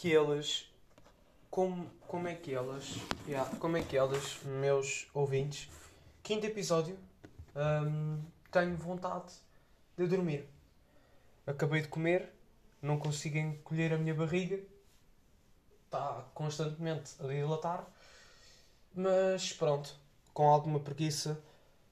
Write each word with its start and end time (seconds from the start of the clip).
que 0.00 0.14
elas. 0.14 0.70
Como, 1.50 1.90
como 2.06 2.28
é 2.28 2.34
que 2.34 2.54
elas. 2.54 2.94
Yeah, 3.26 3.50
como 3.56 3.76
é 3.76 3.82
que 3.82 3.96
elas, 3.96 4.38
meus 4.44 5.08
ouvintes. 5.12 5.68
Quinto 6.22 6.46
episódio. 6.46 6.96
hum, 7.56 8.22
tenho 8.50 8.76
vontade 8.76 9.32
de 9.96 10.06
dormir. 10.06 10.48
Acabei 11.44 11.82
de 11.82 11.88
comer, 11.88 12.32
não 12.80 12.98
consigo 12.98 13.38
encolher 13.38 13.92
a 13.92 13.98
minha 13.98 14.14
barriga. 14.14 14.60
Está 15.86 16.24
constantemente 16.32 17.14
a 17.18 17.26
dilatar. 17.26 17.84
Mas 18.94 19.52
pronto, 19.52 19.98
com 20.32 20.48
alguma 20.48 20.78
preguiça, 20.78 21.42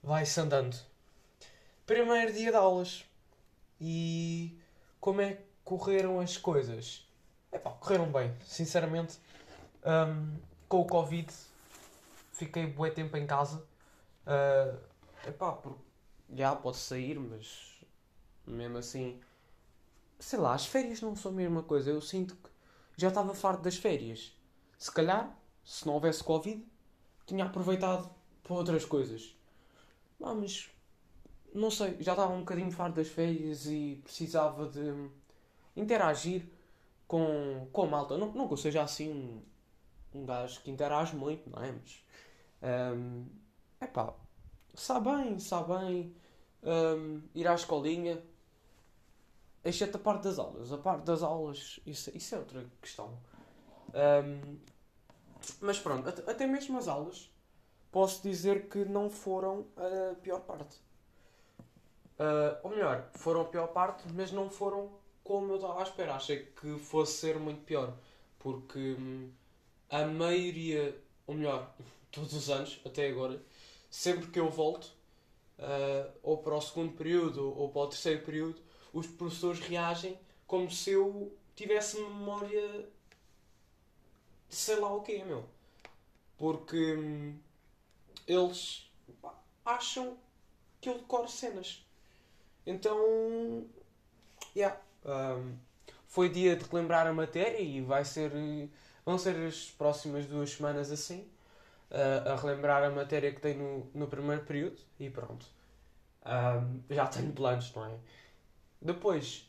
vai-se 0.00 0.39
andando. 0.39 0.76
Primeiro 1.84 2.32
dia 2.32 2.53
de 2.53 2.57
aulas. 2.57 3.04
E 3.81 4.57
como 5.00 5.23
é 5.23 5.34
que 5.34 5.43
correram 5.64 6.20
as 6.20 6.36
coisas? 6.36 7.06
Epá, 7.53 7.71
correram 7.71 8.11
bem, 8.11 8.35
sinceramente. 8.45 9.18
Hum, 9.85 10.37
com 10.68 10.81
o 10.81 10.87
Covid, 10.87 11.32
fiquei 12.32 12.67
bué 12.67 12.91
tempo 12.91 13.17
em 13.17 13.27
casa. 13.27 13.64
Uh, 14.27 14.79
epá, 15.29 15.53
porque 15.53 15.79
já 16.35 16.54
posso 16.57 16.81
sair, 16.81 17.18
mas 17.18 17.81
mesmo 18.46 18.79
assim, 18.79 19.21
sei 20.18 20.39
lá, 20.39 20.54
as 20.54 20.67
férias 20.67 21.01
não 21.01 21.14
são 21.14 21.31
a 21.32 21.35
mesma 21.35 21.63
coisa. 21.63 21.90
Eu 21.90 22.01
sinto 22.01 22.35
que 22.35 22.51
já 22.96 23.09
estava 23.09 23.35
farto 23.35 23.63
das 23.63 23.76
férias. 23.76 24.32
Se 24.79 24.90
calhar, 24.90 25.35
se 25.65 25.87
não 25.87 25.95
houvesse 25.95 26.23
Covid, 26.23 26.65
tinha 27.26 27.45
aproveitado 27.45 28.11
para 28.43 28.54
outras 28.54 28.85
coisas. 28.85 29.37
Ah, 30.23 30.35
mas 30.35 30.71
não 31.54 31.71
sei, 31.71 31.96
já 32.01 32.12
estava 32.12 32.33
um 32.33 32.41
bocadinho 32.41 32.70
farto 32.70 32.97
das 32.97 33.09
férias 33.09 33.67
e 33.67 34.01
precisava 34.05 34.69
de 34.69 35.11
interagir 35.77 36.47
com, 37.07 37.69
com 37.73 37.83
a 37.83 37.87
malta. 37.87 38.17
Não, 38.17 38.33
não 38.33 38.47
que 38.47 38.55
eu 38.55 38.59
seja 38.59 38.83
assim 38.83 39.11
um, 39.11 39.43
um 40.21 40.27
gajo 40.27 40.61
que 40.62 40.71
interage 40.71 41.15
muito, 41.15 41.48
não 41.51 41.63
é? 41.63 41.73
Mas. 41.73 42.05
Um, 42.63 43.27
epá, 43.81 44.15
sabe 44.75 45.11
bem, 45.11 45.39
sabe 45.39 45.75
bem. 45.79 46.17
Um, 46.63 47.23
ir 47.35 47.47
à 47.47 47.55
escolinha. 47.55 48.23
Exceto 49.65 49.97
a 49.97 50.01
parte 50.01 50.25
das 50.25 50.39
aulas. 50.39 50.73
A 50.73 50.79
parte 50.79 51.05
das 51.05 51.23
aulas, 51.23 51.81
isso, 51.87 52.17
isso 52.17 52.35
é 52.35 52.39
outra 52.39 52.65
questão. 52.81 53.19
Um, 53.95 54.59
mas 55.61 55.79
pronto, 55.79 56.09
até, 56.09 56.31
até 56.31 56.47
mesmo 56.47 56.79
as 56.79 56.89
aulas, 56.89 57.31
posso 57.91 58.23
dizer 58.23 58.69
que 58.69 58.85
não 58.85 59.11
foram 59.11 59.67
a 59.77 60.15
pior 60.17 60.41
parte. 60.41 60.77
Uh, 62.19 62.57
ou 62.63 62.70
melhor, 62.70 63.11
foram 63.15 63.43
a 63.43 63.45
pior 63.45 63.69
parte, 63.69 64.05
mas 64.15 64.33
não 64.33 64.48
foram 64.48 64.91
como 65.27 65.53
eu 65.53 65.57
estava 65.57 65.81
à 65.81 65.83
espera. 65.83 66.15
Achei 66.15 66.47
que 66.59 66.79
fosse 66.79 67.19
ser 67.19 67.39
muito 67.39 67.63
pior. 67.63 67.97
Porque 68.39 68.79
hum, 68.79 69.31
a 69.91 70.05
maioria, 70.07 70.97
ou 71.27 71.35
melhor, 71.35 71.75
todos 72.13 72.33
os 72.33 72.49
anos, 72.49 72.81
até 72.85 73.09
agora, 73.09 73.43
sempre 73.91 74.29
que 74.29 74.39
eu 74.39 74.49
volto, 74.49 74.87
uh, 75.59 76.13
ou 76.23 76.39
para 76.39 76.55
o 76.55 76.61
segundo 76.61 76.93
período 76.93 77.53
ou 77.59 77.69
para 77.69 77.83
o 77.83 77.89
terceiro 77.89 78.25
período, 78.25 78.63
os 78.93 79.07
professores 79.07 79.61
reagem 79.61 80.19
como 80.47 80.71
se 80.71 80.93
eu 80.93 81.37
tivesse 81.57 82.01
memória 82.01 82.89
de 84.49 84.55
sei 84.55 84.77
lá 84.77 84.95
o 84.95 85.03
quê, 85.03 85.25
meu. 85.25 85.45
Porque 86.39 86.95
hum, 86.97 87.37
eles 88.27 88.91
acham 89.65 90.17
que 90.81 90.89
eu 90.89 90.99
decoro 90.99 91.29
cenas. 91.29 91.85
Então, 92.65 93.67
yeah, 94.55 94.81
um, 95.07 95.57
foi 96.07 96.29
dia 96.29 96.57
de 96.57 96.64
relembrar 96.64 97.07
a 97.07 97.13
matéria 97.13 97.61
e 97.61 97.80
vai 97.80 98.05
ser, 98.05 98.30
vão 99.05 99.19
ser 99.19 99.36
as 99.47 99.70
próximas 99.70 100.27
duas 100.27 100.51
semanas 100.51 100.91
assim, 100.91 101.29
uh, 101.91 102.30
a 102.30 102.36
relembrar 102.36 102.83
a 102.83 102.91
matéria 102.91 103.33
que 103.33 103.41
tenho 103.41 103.91
no, 103.95 104.01
no 104.01 104.07
primeiro 104.08 104.42
período 104.45 104.79
e 104.98 105.08
pronto. 105.08 105.47
Um, 106.25 106.83
já 106.92 107.07
tenho 107.07 107.33
planos, 107.33 107.73
não 107.75 107.86
é? 107.86 107.97
Depois, 108.80 109.48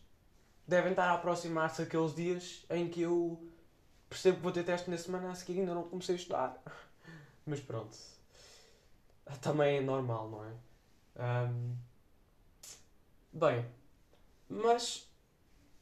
devem 0.67 0.91
estar 0.91 1.09
a 1.09 1.13
aproximar-se 1.13 1.81
aqueles 1.81 2.13
dias 2.13 2.65
em 2.69 2.87
que 2.87 3.01
eu 3.01 3.41
percebo 4.09 4.37
que 4.37 4.43
vou 4.43 4.51
ter 4.51 4.63
teste 4.63 4.89
na 4.89 4.97
semana 4.97 5.31
a 5.31 5.35
seguir 5.35 5.59
ainda 5.59 5.73
não 5.73 5.83
comecei 5.83 6.15
a 6.15 6.17
estudar. 6.17 6.61
Mas 7.45 7.59
pronto. 7.59 7.97
Também 9.41 9.77
é 9.77 9.81
normal, 9.81 10.29
não 10.29 10.45
é? 10.45 10.51
Um, 11.19 11.75
bem, 13.33 13.65
mas 14.49 15.07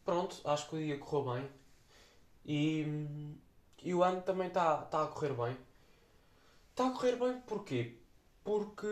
pronto, 0.05 0.39
acho 0.45 0.69
que 0.69 0.75
o 0.75 0.79
dia 0.79 0.97
correu 0.99 1.33
bem. 1.33 1.49
E, 2.45 2.85
e 3.83 3.93
o 3.93 4.03
ano 4.03 4.21
também 4.21 4.47
está 4.47 4.77
tá 4.77 5.03
a 5.03 5.07
correr 5.07 5.33
bem. 5.33 5.57
Está 6.69 6.87
a 6.87 6.91
correr 6.91 7.15
bem 7.17 7.41
porquê? 7.41 7.95
Porque 8.43 8.87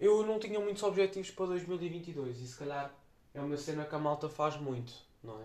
eu 0.00 0.26
não 0.26 0.40
tinha 0.40 0.58
muitos 0.58 0.82
objetivos 0.82 1.30
para 1.30 1.46
2022 1.46 2.40
e 2.40 2.46
se 2.48 2.58
calhar 2.58 2.92
é 3.32 3.40
uma 3.40 3.56
cena 3.56 3.84
que 3.84 3.94
a 3.94 3.98
malta 3.98 4.28
faz 4.28 4.56
muito, 4.56 4.92
não 5.22 5.40
é? 5.40 5.44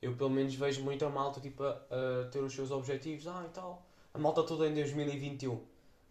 Eu 0.00 0.14
pelo 0.16 0.30
menos 0.30 0.54
vejo 0.54 0.82
muito 0.84 1.04
a 1.04 1.10
malta 1.10 1.40
tipo, 1.40 1.64
a, 1.64 1.70
a 1.70 2.28
ter 2.30 2.38
os 2.38 2.52
seus 2.52 2.70
objetivos, 2.70 3.26
ah 3.26 3.44
e 3.44 3.50
tal. 3.50 3.84
A 4.14 4.18
malta 4.18 4.44
toda 4.44 4.68
em 4.68 4.74
2021, 4.74 5.60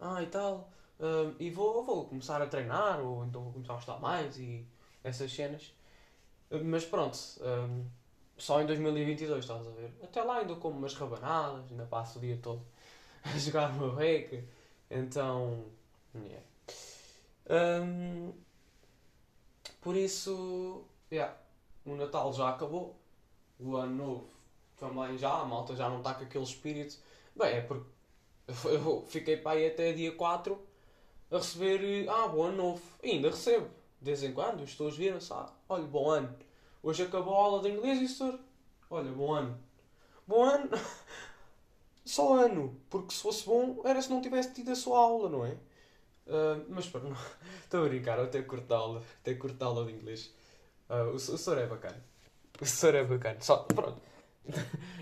ah 0.00 0.22
e 0.22 0.26
tal. 0.26 0.70
Uh, 1.00 1.34
e 1.38 1.50
vou, 1.50 1.84
vou 1.84 2.06
começar 2.06 2.42
a 2.42 2.46
treinar, 2.46 3.00
ou 3.00 3.24
então 3.24 3.42
vou 3.44 3.52
começar 3.52 3.74
a 3.74 3.78
estudar 3.78 3.98
mais 4.00 4.36
e 4.36 4.66
essas 5.02 5.32
cenas. 5.32 5.72
Mas 6.50 6.84
pronto, 6.84 7.16
um, 7.40 7.86
só 8.38 8.62
em 8.62 8.66
2022 8.66 9.40
estás 9.40 9.66
a 9.66 9.70
ver. 9.70 9.92
Até 10.02 10.22
lá 10.22 10.38
ainda 10.38 10.54
como 10.56 10.78
umas 10.78 10.94
rabanadas, 10.94 11.70
ainda 11.70 11.84
passo 11.84 12.18
o 12.18 12.20
dia 12.20 12.38
todo 12.40 12.62
a 13.24 13.36
jogar 13.38 13.74
no 13.74 13.94
rec. 13.94 14.44
Então, 14.90 15.64
yeah. 16.14 16.44
Um, 17.50 18.32
por 19.80 19.96
isso, 19.96 20.84
yeah, 21.10 21.34
o 21.84 21.94
Natal 21.94 22.32
já 22.32 22.50
acabou, 22.50 22.96
o 23.58 23.76
Ano 23.76 23.94
Novo 23.94 24.28
também 24.78 25.18
já, 25.18 25.40
a 25.40 25.44
malta 25.44 25.74
já 25.74 25.88
não 25.88 25.98
está 25.98 26.14
com 26.14 26.24
aquele 26.24 26.44
espírito. 26.44 26.96
Bem, 27.34 27.56
é 27.56 27.60
porque 27.60 27.88
eu 28.64 29.04
fiquei 29.08 29.36
para 29.36 29.58
aí 29.58 29.66
até 29.66 29.92
dia 29.92 30.12
4 30.12 30.58
a 31.30 31.36
receber, 31.36 32.08
ah, 32.08 32.28
bom 32.28 32.44
ano 32.44 32.56
novo. 32.56 32.82
E 33.02 33.10
ainda 33.10 33.30
recebo, 33.30 33.68
de 34.00 34.04
vez 34.04 34.22
em 34.22 34.32
quando, 34.32 34.62
os 34.62 34.96
viram-se, 34.96 35.32
ah, 35.32 35.52
olha, 35.68 35.84
bom 35.84 36.10
ano. 36.10 36.47
Hoje 36.88 37.02
acabou 37.02 37.34
a 37.34 37.36
aula 37.36 37.62
de 37.62 37.68
inglês 37.68 38.00
e 38.00 38.08
senhor, 38.08 38.40
olha, 38.88 39.12
bom 39.12 39.34
ano. 39.34 39.58
Bom 40.26 40.42
ano, 40.42 40.70
só 42.02 42.42
ano, 42.42 42.80
porque 42.88 43.12
se 43.12 43.20
fosse 43.20 43.44
bom 43.44 43.82
era 43.84 44.00
se 44.00 44.08
não 44.08 44.22
tivesse 44.22 44.54
tido 44.54 44.70
a 44.70 44.74
sua 44.74 44.98
aula, 44.98 45.28
não 45.28 45.44
é? 45.44 45.50
Uh, 45.50 46.64
mas 46.70 46.88
pronto, 46.88 47.14
estou 47.62 47.84
a 47.84 47.88
brincar, 47.90 48.18
eu 48.18 48.24
até 48.24 48.40
curto 48.40 48.72
a 48.72 48.78
aula, 48.78 49.02
até 49.20 49.34
curto 49.34 49.62
a 49.62 49.66
aula 49.66 49.84
de 49.84 49.92
inglês. 49.92 50.34
Uh, 50.88 51.10
o, 51.10 51.16
o 51.16 51.18
senhor 51.18 51.58
é 51.58 51.66
bacana. 51.66 52.02
O 52.58 52.64
senhor 52.64 52.94
é 52.94 53.04
bacana. 53.04 53.38
Só, 53.42 53.58
pronto. 53.64 54.00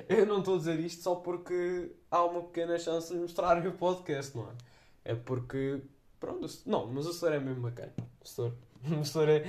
eu 0.09 0.27
não 0.27 0.41
estou 0.41 0.57
a 0.57 0.59
dizer 0.59 0.81
isto 0.81 1.05
só 1.05 1.15
porque 1.15 1.93
há 2.11 2.25
uma 2.25 2.43
pequena 2.43 2.77
chance 2.81 3.15
de 3.15 3.21
mostrarem 3.21 3.65
o 3.65 3.73
podcast, 3.73 4.37
não 4.37 4.51
é? 4.51 5.13
É 5.13 5.15
porque, 5.15 5.81
pronto, 6.19 6.49
não, 6.67 6.89
mas 6.89 7.07
o 7.07 7.13
senhor 7.13 7.33
é 7.33 7.39
mesmo 7.39 7.63
bacana. 7.63 7.95
O 8.21 8.27
senhor, 8.27 8.53
o 9.01 9.05
senhor 9.05 9.29
é, 9.29 9.45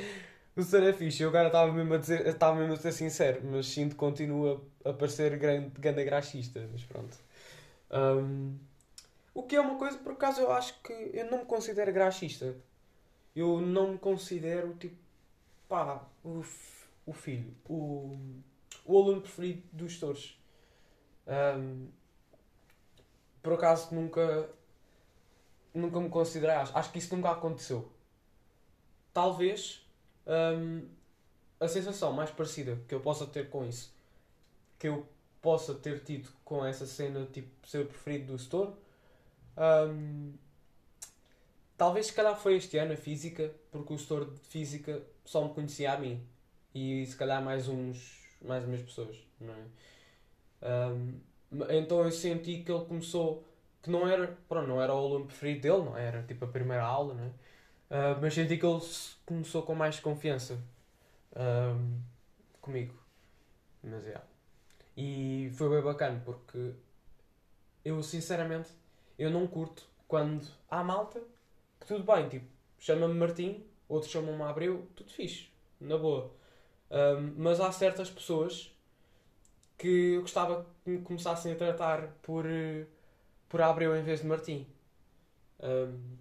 o 0.58 0.78
é 0.78 0.94
fixe. 0.94 1.22
Eu 1.22 1.30
agora 1.30 1.48
estava 1.48 1.72
mesmo 1.72 1.94
a 1.94 1.98
dizer, 1.98 2.26
estava 2.26 2.56
mesmo 2.58 2.74
a 2.74 2.78
ser 2.78 2.92
sincero, 2.92 3.42
mas 3.44 3.68
sinto 3.68 3.92
que 3.92 3.98
continua 3.98 4.64
a 4.84 4.92
parecer 4.92 5.38
grande, 5.38 5.70
grande 5.80 6.04
graxista, 6.04 6.68
mas 6.72 6.84
pronto. 6.84 7.16
Um, 7.92 8.58
o 9.36 9.44
que 9.44 9.56
é 9.56 9.62
uma 9.62 9.78
coisa, 9.78 9.98
por 10.00 10.14
acaso, 10.14 10.42
eu 10.42 10.52
acho 10.52 10.82
que 10.82 10.92
eu 11.14 11.30
não 11.30 11.40
me 11.40 11.46
considero 11.46 11.94
graxista. 11.94 12.56
Eu 13.36 13.62
não 13.62 13.92
me 13.92 13.98
considero, 14.00 14.74
tipo, 14.80 14.98
pá, 15.70 16.04
o, 16.24 16.44
o 17.06 17.14
filho, 17.14 17.54
o, 17.70 18.18
o 18.84 18.98
aluno 18.98 19.22
preferido 19.22 19.62
dos 19.72 19.94
tutores. 19.94 20.40
Um, 21.28 21.88
por 23.44 23.54
acaso, 23.54 23.94
nunca, 23.94 24.50
nunca 25.72 26.00
me 26.00 26.10
considerei, 26.10 26.56
acho, 26.56 26.76
acho 26.76 26.92
que 26.92 26.98
isso 26.98 27.16
nunca 27.16 27.30
aconteceu. 27.30 27.92
Talvez 29.14 29.87
um, 30.28 30.88
a 31.60 31.68
sensação 31.68 32.14
mais 32.14 32.30
parecida 32.30 32.78
que 32.88 32.94
eu 32.94 33.00
possa 33.00 33.26
ter 33.26 33.50
com 33.50 33.66
isso, 33.66 33.94
que 34.78 34.88
eu 34.88 35.08
possa 35.42 35.74
ter 35.74 36.04
tido 36.04 36.30
com 36.44 36.66
essa 36.66 36.86
cena, 36.86 37.26
tipo, 37.32 37.50
ser 37.66 37.80
o 37.80 37.86
preferido 37.86 38.34
do 38.34 38.40
setor, 38.40 38.78
um, 39.58 40.34
talvez 41.78 42.08
se 42.08 42.14
calhar 42.14 42.36
foi 42.36 42.56
este 42.56 42.78
ano 42.78 42.94
a 42.94 42.98
física, 42.98 43.54
porque 43.72 43.94
o 43.94 43.98
setor 43.98 44.32
de 44.32 44.40
física 44.42 45.02
só 45.26 45.44
me 45.44 45.54
conhecia 45.54 45.94
a 45.94 45.98
mim. 45.98 46.22
E 46.74 47.06
se 47.06 47.16
calhar 47.16 47.44
mais 47.44 47.68
uns. 47.68 48.38
mais 48.42 48.64
umas 48.66 48.82
pessoas, 48.82 49.18
não 49.40 49.54
é? 49.54 50.92
Um, 50.92 51.20
então 51.70 52.04
eu 52.04 52.12
senti 52.12 52.64
que 52.64 52.72
ele 52.72 52.86
começou. 52.86 53.44
que 53.82 53.90
não 53.90 54.08
era. 54.08 54.38
pronto, 54.48 54.68
não 54.68 54.82
era 54.82 54.94
o 54.94 54.98
aluno 54.98 55.26
preferido 55.26 55.62
dele, 55.62 55.84
não 55.84 55.98
é? 55.98 56.06
era 56.06 56.24
tipo 56.24 56.46
a 56.46 56.48
primeira 56.48 56.84
aula, 56.84 57.14
não 57.14 57.24
é? 57.24 57.32
Uh, 57.90 58.20
mas 58.22 58.34
senti 58.34 58.58
que 58.58 58.66
ele 58.66 58.82
começou 59.26 59.64
com 59.64 59.74
mais 59.74 60.00
confiança 60.00 60.62
um, 61.36 62.02
comigo. 62.62 62.94
Mas 63.84 64.06
é. 64.06 64.10
Yeah. 64.10 64.28
E 64.98 65.52
foi 65.56 65.70
bem 65.70 65.82
bacana 65.82 66.22
porque 66.26 66.74
eu 67.86 68.02
sinceramente 68.02 68.70
eu 69.18 69.30
não 69.30 69.48
curto 69.48 69.88
quando 70.08 70.48
há 70.70 70.84
malta 70.84 71.22
que 71.80 71.88
tudo 71.88 72.04
bem, 72.04 72.28
tipo, 72.28 72.48
chama-me 72.80 73.14
Martim, 73.14 73.64
outros 73.88 74.12
chamam-me 74.12 74.44
Abreu, 74.44 74.88
tudo 74.96 75.12
fixe, 75.12 75.50
na 75.80 75.98
boa. 75.98 76.32
Mas 77.36 77.60
há 77.60 77.72
certas 77.72 78.10
pessoas 78.10 78.74
que 79.78 80.14
eu 80.16 80.22
gostava 80.22 80.66
que 80.84 80.90
me 80.90 81.02
começassem 81.02 81.54
a 81.54 81.56
tratar 81.56 82.08
por, 82.24 82.46
por 83.48 83.62
Abreu 83.62 83.96
em 83.96 84.04
vez 84.04 84.22
de 84.22 84.28
Martim. 84.28 84.68
Um, 85.60 86.18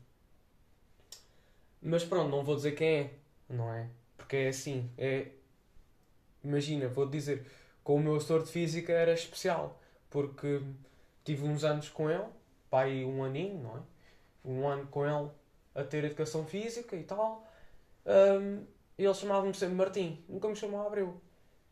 mas 1.86 2.04
pronto, 2.04 2.30
não 2.30 2.42
vou 2.42 2.56
dizer 2.56 2.72
quem 2.72 2.88
é, 2.88 3.10
não 3.48 3.72
é? 3.72 3.88
Porque 4.16 4.36
é 4.36 4.48
assim, 4.48 4.90
é... 4.98 5.28
Imagina, 6.42 6.88
vou 6.88 7.08
dizer, 7.08 7.46
com 7.82 7.96
o 7.96 8.00
meu 8.00 8.20
setor 8.20 8.42
de 8.42 8.50
física 8.50 8.92
era 8.92 9.12
especial, 9.12 9.80
porque 10.10 10.60
tive 11.24 11.44
uns 11.44 11.64
anos 11.64 11.88
com 11.88 12.10
ele, 12.10 12.26
pai 12.68 13.04
um 13.04 13.22
aninho, 13.22 13.62
não 13.62 13.76
é? 13.76 13.80
Um 14.44 14.68
ano 14.68 14.86
com 14.88 15.04
ele 15.04 15.30
a 15.74 15.84
ter 15.84 16.04
educação 16.04 16.44
física 16.46 16.96
e 16.96 17.04
tal. 17.04 17.46
Um, 18.04 18.64
ele 18.98 19.14
chamava-me 19.14 19.54
sempre 19.54 19.74
Martim, 19.74 20.24
nunca 20.28 20.48
me 20.48 20.56
chamou 20.56 20.86
Abreu. 20.86 21.20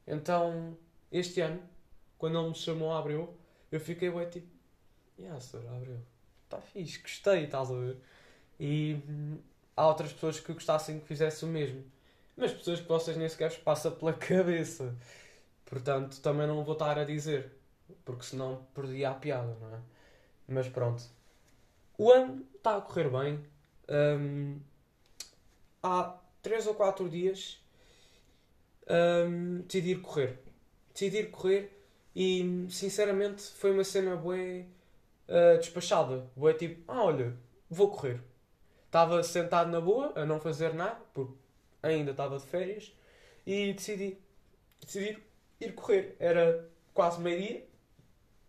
Então, 0.07 0.77
este 1.11 1.41
ano, 1.41 1.63
quando 2.19 2.39
ele 2.39 2.49
me 2.49 2.55
chamou 2.55 2.93
Abreu, 2.93 3.35
eu 3.73 3.81
fiquei 3.81 4.11
bem 4.11 4.29
tipo, 4.29 4.47
yeah, 5.19 5.41
senhor 5.41 5.67
Abreu, 5.75 5.99
está 6.45 6.61
fixe, 6.61 7.01
gostei, 7.01 7.45
estás 7.45 7.71
a 7.71 7.75
ver? 7.75 7.97
E 8.61 9.01
há 9.77 9.87
outras 9.87 10.13
pessoas 10.13 10.41
que 10.41 10.53
gostassem 10.53 11.01
que 11.01 11.07
fizesse 11.07 11.45
o 11.45 11.49
mesmo. 11.49 11.85
Mas 12.37 12.53
pessoas 12.53 12.81
que 12.81 12.89
vocês 12.89 13.17
nem 13.17 13.29
sequer 13.29 13.57
passa 13.61 13.91
pela 13.91 14.13
cabeça. 14.15 14.95
Portanto, 15.65 16.21
também 16.21 16.47
não 16.47 16.65
vou 16.65 16.75
estar 16.75 16.99
a 16.99 17.05
dizer. 17.05 17.53
Porque 18.05 18.25
senão 18.25 18.67
perdia 18.75 19.11
a 19.11 19.15
piada, 19.15 19.57
não 19.61 19.75
é? 19.75 19.81
Mas 20.49 20.69
pronto. 20.69 21.03
O 21.97 22.11
ano 22.11 22.47
está 22.57 22.77
a 22.77 22.81
correr 22.81 23.09
bem. 23.09 23.45
Um, 23.89 24.59
há 25.83 26.19
3 26.43 26.67
ou 26.67 26.75
4 26.75 27.09
dias 27.09 27.61
um, 28.89 29.61
decidi 29.63 29.93
ir 29.93 30.01
correr. 30.01 30.39
Decidi 30.93 31.19
ir 31.19 31.31
correr 31.31 31.71
e 32.15 32.67
sinceramente 32.71 33.43
foi 33.43 33.73
uma 33.73 33.85
cena 33.85 34.17
bué 34.17 34.67
uh, 35.29 35.59
despachada. 35.59 36.31
Bué 36.37 36.55
tipo, 36.55 36.83
ah 36.91 37.05
olha, 37.05 37.37
vou 37.69 37.91
correr. 37.91 38.21
Estava 38.95 39.21
sentado 39.25 39.73
na 39.73 39.81
boa, 39.81 40.13
a 40.15 40.25
não 40.25 40.39
fazer 40.39 40.73
nada, 40.73 41.01
porque 41.13 41.35
ainda 41.83 42.13
estava 42.13 42.39
de 42.39 42.47
férias, 42.47 42.97
e 43.45 43.73
decidi, 43.73 44.17
decidi 44.81 45.21
ir 45.61 45.75
correr. 45.75 46.15
Era 46.21 46.71
quase 46.93 47.21
meio-dia. 47.21 47.67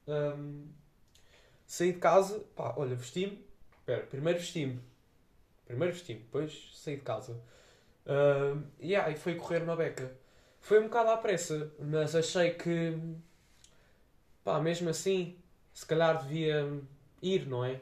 Um, 0.07 0.67
saí 1.65 1.93
de 1.93 1.97
casa, 1.97 2.45
pá, 2.55 2.75
olha, 2.77 2.95
vesti-me. 2.95 3.43
Espera, 3.79 4.05
primeiro 4.05 4.37
vesti-me. 4.37 4.79
Primeiro 5.65 5.95
vesti-me, 5.95 6.19
depois 6.19 6.71
saí 6.75 6.97
de 6.97 7.01
casa. 7.01 7.41
Uh, 8.05 8.61
yeah, 8.79 9.09
e 9.09 9.15
fui 9.15 9.33
correr 9.33 9.63
uma 9.63 9.75
beca. 9.75 10.15
Foi 10.59 10.79
um 10.79 10.83
bocado 10.83 11.09
à 11.09 11.17
pressa, 11.17 11.73
mas 11.79 12.15
achei 12.15 12.51
que, 12.51 12.95
pá, 14.43 14.59
mesmo 14.59 14.89
assim, 14.89 15.39
se 15.73 15.87
calhar 15.87 16.21
devia 16.21 16.69
ir, 17.19 17.47
não 17.47 17.65
é? 17.65 17.81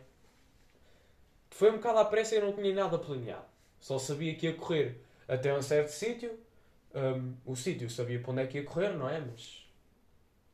Foi 1.54 1.70
um 1.70 1.78
bocado 1.78 2.00
à 2.00 2.06
pressa 2.06 2.34
e 2.34 2.40
eu 2.40 2.46
não 2.48 2.54
tinha 2.54 2.74
nada 2.74 2.98
planeado. 2.98 3.46
Só 3.80 4.00
sabia 4.00 4.34
que 4.34 4.48
ia 4.48 4.56
correr 4.56 5.00
até 5.28 5.56
um 5.56 5.62
certo 5.62 5.90
sítio. 5.90 6.40
Um, 6.96 7.36
o 7.46 7.56
sítio 7.56 7.88
sabia 7.92 8.20
para 8.20 8.32
onde 8.32 8.42
é 8.42 8.48
que 8.48 8.58
ia 8.58 8.64
correr, 8.64 8.90
não 8.98 9.08
é? 9.08 9.20
Mas 9.20 9.72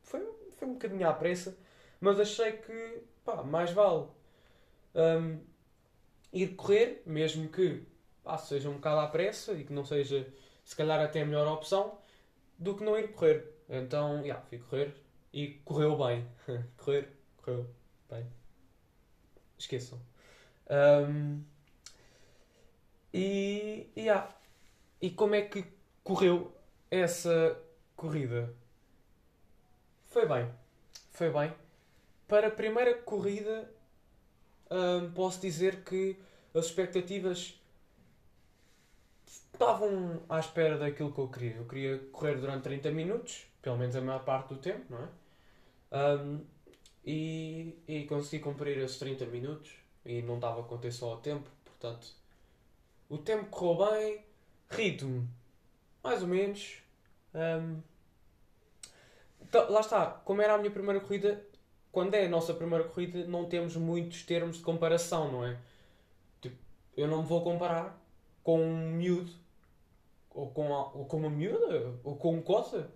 foi, 0.02 0.20
foi 0.58 0.68
um 0.68 0.74
bocadinho 0.74 1.08
à 1.08 1.12
pressa. 1.14 1.56
Mas 1.98 2.20
achei 2.20 2.52
que, 2.52 3.02
pá, 3.24 3.42
mais 3.42 3.70
vale 3.72 4.08
um, 4.94 5.40
ir 6.34 6.48
correr, 6.48 7.02
mesmo 7.06 7.48
que 7.48 7.82
pá, 8.22 8.36
seja 8.36 8.68
um 8.68 8.74
bocado 8.74 9.00
à 9.00 9.06
pressa 9.06 9.54
e 9.54 9.64
que 9.64 9.72
não 9.72 9.86
seja, 9.86 10.30
se 10.62 10.76
calhar, 10.76 11.00
até 11.00 11.22
a 11.22 11.24
melhor 11.24 11.50
opção, 11.50 11.98
do 12.58 12.76
que 12.76 12.84
não 12.84 12.98
ir 12.98 13.08
correr. 13.12 13.50
Então, 13.70 14.20
yeah, 14.20 14.38
fui 14.42 14.58
correr 14.58 14.94
e 15.32 15.48
correu 15.64 15.96
bem. 15.96 16.28
correr, 16.76 17.08
correu 17.38 17.66
bem. 18.10 18.26
Esqueçam. 19.56 20.09
Um, 20.70 21.42
e, 23.12 23.90
yeah. 23.96 24.32
e 25.02 25.10
como 25.10 25.34
é 25.34 25.42
que 25.42 25.64
correu 26.04 26.54
essa 26.88 27.60
corrida? 27.96 28.54
Foi 30.06 30.26
bem. 30.26 30.48
Foi 31.10 31.30
bem. 31.30 31.52
Para 32.28 32.46
a 32.46 32.50
primeira 32.50 32.94
corrida, 32.94 33.68
um, 34.70 35.10
posso 35.10 35.40
dizer 35.40 35.82
que 35.82 36.16
as 36.54 36.66
expectativas 36.66 37.60
estavam 39.26 40.22
à 40.28 40.38
espera 40.38 40.78
daquilo 40.78 41.12
que 41.12 41.18
eu 41.18 41.28
queria. 41.28 41.56
Eu 41.56 41.66
queria 41.66 41.98
correr 42.12 42.36
durante 42.36 42.62
30 42.62 42.90
minutos, 42.92 43.46
pelo 43.60 43.76
menos 43.76 43.96
a 43.96 44.00
maior 44.00 44.24
parte 44.24 44.54
do 44.54 44.60
tempo, 44.60 44.84
não 44.88 44.98
é? 45.02 45.08
Um, 45.92 46.44
e, 47.04 47.76
e 47.88 48.04
consegui 48.04 48.42
cumprir 48.42 48.78
esses 48.78 48.98
30 48.98 49.26
minutos 49.26 49.80
e 50.18 50.22
não 50.22 50.38
dava 50.38 50.62
conta 50.64 50.90
só 50.90 51.10
ao 51.10 51.16
tempo, 51.18 51.48
portanto 51.64 52.14
o 53.08 53.18
tempo 53.18 53.46
correu 53.46 53.90
bem, 53.90 54.24
ritmo 54.68 55.28
mais 56.02 56.22
ou 56.22 56.28
menos. 56.28 56.78
Um, 57.34 57.80
então, 59.42 59.70
lá 59.70 59.80
está, 59.80 60.06
como 60.06 60.40
era 60.42 60.54
a 60.54 60.58
minha 60.58 60.70
primeira 60.70 61.00
corrida, 61.00 61.44
quando 61.90 62.14
é 62.14 62.26
a 62.26 62.28
nossa 62.28 62.54
primeira 62.54 62.84
corrida, 62.84 63.26
não 63.26 63.46
temos 63.46 63.76
muitos 63.76 64.22
termos 64.22 64.58
de 64.58 64.62
comparação, 64.62 65.30
não 65.30 65.44
é? 65.44 65.58
Tipo, 66.40 66.56
eu 66.96 67.08
não 67.08 67.22
me 67.22 67.28
vou 67.28 67.42
comparar 67.42 68.00
com 68.42 68.60
um 68.62 68.92
miúdo, 68.92 69.32
ou 70.30 70.50
com, 70.50 70.74
a, 70.74 70.92
ou 70.92 71.04
com 71.04 71.16
uma 71.18 71.30
miúda, 71.30 71.98
ou 72.04 72.16
com 72.16 72.34
um 72.34 72.42
cota, 72.42 72.90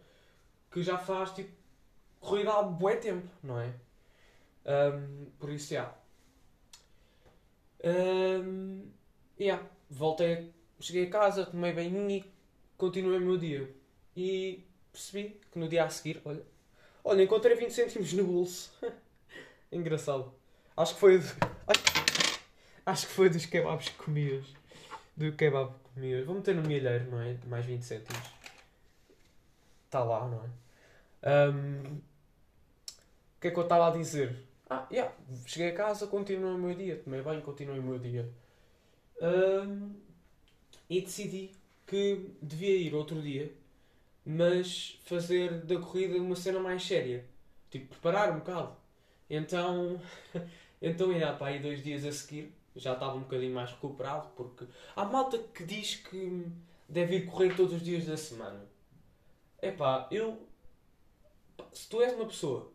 que 0.70 0.82
já 0.82 0.96
faz 0.96 1.32
tipo 1.32 1.52
corrida 2.20 2.52
há 2.52 2.62
bué 2.62 2.96
tempo, 2.96 3.28
não 3.42 3.60
é? 3.60 3.74
Um, 4.64 5.26
por 5.38 5.50
isso, 5.50 5.74
já. 5.74 5.92
Um, 7.84 8.90
yeah, 9.38 9.62
voltei, 9.90 10.52
cheguei 10.80 11.06
a 11.06 11.10
casa, 11.10 11.44
tomei 11.44 11.72
banho 11.72 12.10
e 12.10 12.24
continuei 12.78 13.18
o 13.18 13.20
meu 13.20 13.36
dia. 13.36 13.70
E 14.16 14.66
percebi 14.90 15.40
que 15.52 15.58
no 15.58 15.68
dia 15.68 15.84
a 15.84 15.90
seguir, 15.90 16.22
olha, 16.24 16.42
olha 17.04 17.22
encontrei 17.22 17.54
20 17.54 17.70
cêntimos 17.70 18.12
no 18.14 18.24
bolso. 18.24 18.72
Engraçado. 19.70 20.32
Acho 20.76 20.94
que 20.94 21.00
foi. 21.00 21.18
Acho, 21.18 22.40
acho 22.86 23.06
que 23.06 23.12
foi 23.12 23.28
dos 23.28 23.46
kebabs 23.46 23.88
que 23.88 23.96
comias. 23.96 24.46
Do 25.16 25.32
kebab 25.32 25.72
que 25.72 25.94
comias. 25.94 26.26
Vou 26.26 26.36
meter 26.36 26.54
no 26.54 26.62
milheiro, 26.62 27.10
não 27.10 27.20
é? 27.20 27.36
Mais 27.46 27.66
20 27.66 27.82
cêntimos. 27.82 28.22
Está 29.86 30.02
lá, 30.02 30.26
não 30.26 30.44
é? 30.44 31.50
Um, 31.50 31.96
o 31.96 33.40
que 33.40 33.48
é 33.48 33.50
que 33.50 33.58
eu 33.58 33.62
estava 33.62 33.88
a 33.88 33.90
dizer? 33.90 34.36
Ah, 34.68 34.86
yeah, 34.90 35.14
cheguei 35.46 35.70
a 35.70 35.74
casa, 35.74 36.06
continuei 36.06 36.54
o 36.54 36.58
meu 36.58 36.74
dia, 36.74 36.96
tomei 36.96 37.22
bem, 37.22 37.40
continuei 37.42 37.78
o 37.78 37.82
meu 37.82 37.98
dia. 37.98 38.32
Um, 39.20 39.94
e 40.88 41.00
decidi 41.02 41.52
que 41.86 42.30
devia 42.40 42.76
ir 42.76 42.94
outro 42.94 43.20
dia, 43.20 43.52
mas 44.24 44.98
fazer 45.04 45.64
da 45.64 45.78
corrida 45.78 46.16
uma 46.16 46.36
cena 46.36 46.60
mais 46.60 46.82
séria. 46.82 47.26
Tipo, 47.70 47.88
preparar 47.88 48.32
um 48.32 48.38
bocado. 48.38 48.76
Então, 49.28 50.00
então 50.80 51.10
ainda 51.10 51.34
para 51.34 51.48
aí 51.48 51.58
dois 51.60 51.82
dias 51.82 52.04
a 52.04 52.12
seguir, 52.12 52.52
já 52.74 52.94
estava 52.94 53.16
um 53.16 53.20
bocadinho 53.20 53.54
mais 53.54 53.70
recuperado, 53.70 54.28
porque 54.36 54.66
há 54.96 55.04
malta 55.04 55.38
que 55.38 55.64
diz 55.64 55.96
que 55.96 56.46
deve 56.88 57.16
ir 57.16 57.26
correr 57.26 57.54
todos 57.54 57.74
os 57.74 57.82
dias 57.82 58.06
da 58.06 58.16
semana. 58.16 58.66
Epá, 59.60 60.08
eu... 60.10 60.46
Se 61.72 61.88
tu 61.88 62.02
és 62.02 62.14
uma 62.14 62.26
pessoa, 62.26 62.72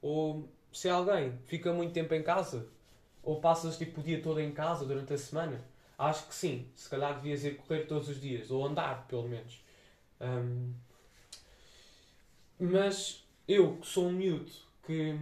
ou 0.00 0.48
se 0.76 0.90
alguém 0.90 1.32
fica 1.46 1.72
muito 1.72 1.94
tempo 1.94 2.12
em 2.12 2.22
casa, 2.22 2.68
ou 3.22 3.40
passas 3.40 3.78
tipo 3.78 4.02
o 4.02 4.04
dia 4.04 4.20
todo 4.20 4.38
em 4.40 4.52
casa 4.52 4.84
durante 4.84 5.10
a 5.14 5.16
semana, 5.16 5.58
acho 5.98 6.26
que 6.28 6.34
sim, 6.34 6.70
se 6.76 6.90
calhar 6.90 7.14
devias 7.14 7.44
ir 7.44 7.56
correr 7.56 7.86
todos 7.86 8.10
os 8.10 8.20
dias, 8.20 8.50
ou 8.50 8.62
andar 8.66 9.06
pelo 9.06 9.26
menos. 9.26 9.64
Um, 10.20 10.74
mas 12.60 13.26
eu 13.48 13.78
que 13.78 13.86
sou 13.86 14.08
um 14.08 14.12
miúdo 14.12 14.52
que 14.84 15.18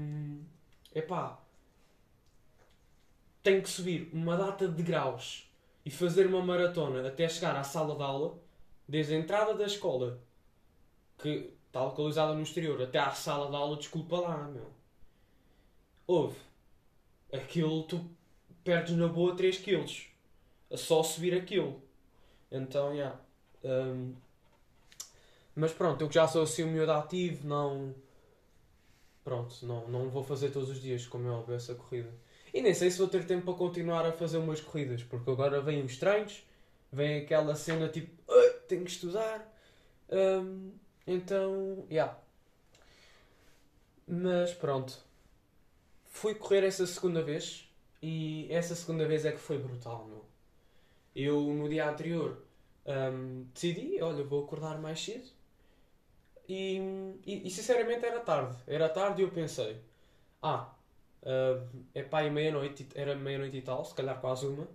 epá 0.93 1.39
tenho 3.41 3.63
que 3.63 3.71
subir 3.71 4.11
uma 4.13 4.37
data 4.37 4.67
de 4.67 4.83
graus 4.83 5.49
e 5.87 5.91
fazer 5.91 6.27
uma 6.27 6.43
maratona 6.43 7.07
até 7.07 7.29
chegar 7.29 7.55
à 7.55 7.63
sala 7.63 7.95
de 7.95 8.03
aula, 8.03 8.37
desde 8.89 9.15
a 9.15 9.19
entrada 9.19 9.55
da 9.55 9.67
escola, 9.67 10.19
que 11.17 11.53
está 11.69 11.85
localizada 11.85 12.35
no 12.35 12.43
exterior, 12.43 12.83
até 12.83 12.99
à 12.99 13.13
sala 13.13 13.49
de 13.49 13.55
aula, 13.55 13.77
desculpa 13.77 14.19
lá, 14.19 14.49
meu 14.49 14.84
Houve. 16.07 16.37
Aquilo 17.33 17.83
tu 17.85 18.05
perdes 18.63 18.97
na 18.97 19.09
boa 19.09 19.37
3 19.37 19.59
kg. 19.59 19.85
A 20.71 20.77
só 20.77 21.03
subir 21.03 21.35
aquilo. 21.35 21.83
Então, 22.51 22.91
já. 22.91 22.95
Yeah. 22.95 23.21
Um, 23.65 24.15
mas 25.57 25.73
pronto, 25.73 26.01
eu 26.03 26.09
que 26.09 26.15
já 26.15 26.27
sou 26.27 26.43
assim 26.43 26.65
um 26.65 26.73
miúdo 26.73 26.91
ativo, 26.93 27.47
não, 27.47 27.95
pronto, 29.23 29.55
não, 29.65 29.87
não 29.89 30.11
vou 30.11 30.25
fazer 30.25 30.51
todos 30.51 30.69
os 30.69 30.83
dias, 30.83 31.07
como 31.07 31.29
é 31.29 31.31
óbvio, 31.31 31.55
essa 31.55 31.75
corrida. 31.75 32.13
E 32.53 32.61
nem 32.61 32.75
sei 32.75 32.91
se 32.91 32.99
vou 32.99 33.09
ter 33.09 33.25
tempo 33.27 33.45
para 33.47 33.55
continuar 33.55 34.05
a 34.05 34.13
fazer 34.13 34.39
umas 34.39 34.61
corridas, 34.61 35.03
porque 35.05 35.31
agora 35.31 35.61
vêm 35.61 35.85
os 35.85 35.97
treinos, 35.97 36.45
vem 36.93 37.19
aquela 37.23 37.55
cena 37.55 37.89
tipo, 37.89 38.11
"Ah, 38.29 38.59
tenho 38.69 38.85
que 38.85 38.91
estudar. 38.91 39.49
Hum, 40.11 40.73
então, 41.07 41.85
já. 41.91 41.95
Yeah. 41.95 42.19
Mas 44.07 44.53
pronto. 44.55 44.99
Fui 46.25 46.35
correr 46.35 46.65
essa 46.65 46.87
segunda 46.87 47.23
vez 47.23 47.69
e 48.01 48.47
essa 48.51 48.75
segunda 48.75 49.07
vez 49.07 49.27
é 49.27 49.33
que 49.33 49.39
foi 49.39 49.59
brutal, 49.59 50.07
meu. 50.07 50.25
Eu 51.15 51.39
no 51.53 51.69
dia 51.69 51.87
anterior 51.87 52.43
hum, 52.87 53.45
decidi, 53.53 54.01
olha, 54.01 54.25
vou 54.25 54.43
acordar 54.43 54.81
mais 54.81 55.05
cedo. 55.05 55.29
E, 56.49 56.79
e, 57.27 57.47
e, 57.47 57.51
sinceramente 57.51 58.07
era 58.07 58.21
tarde. 58.21 58.57
Era 58.67 58.89
tarde 58.89 59.21
e 59.21 59.25
eu 59.27 59.31
pensei, 59.33 59.83
ah, 60.41 60.75
uh, 61.25 61.69
é 61.95 62.03
pá, 62.03 62.23
meia-noite, 62.23 62.89
era 62.95 63.15
meia-noite 63.15 63.59
e 63.59 63.63
tal, 63.63 63.85
se 63.85 63.95
calhar 63.95 64.19
quase 64.19 64.47
uma. 64.47 64.67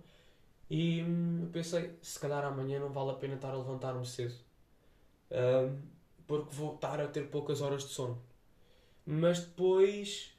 E 0.70 1.02
hum, 1.02 1.40
eu 1.46 1.50
pensei, 1.50 1.98
se 2.00 2.20
calhar 2.20 2.44
amanhã 2.44 2.78
não 2.78 2.92
vale 2.92 3.10
a 3.10 3.14
pena 3.14 3.34
estar 3.34 3.50
a 3.50 3.56
levantar-me 3.58 4.06
cedo. 4.06 4.36
Hum, 5.32 5.82
porque 6.28 6.54
vou 6.54 6.76
estar 6.76 7.00
a 7.00 7.08
ter 7.08 7.28
poucas 7.28 7.60
horas 7.60 7.82
de 7.82 7.90
sono. 7.90 8.22
Mas 9.04 9.40
depois 9.40 10.38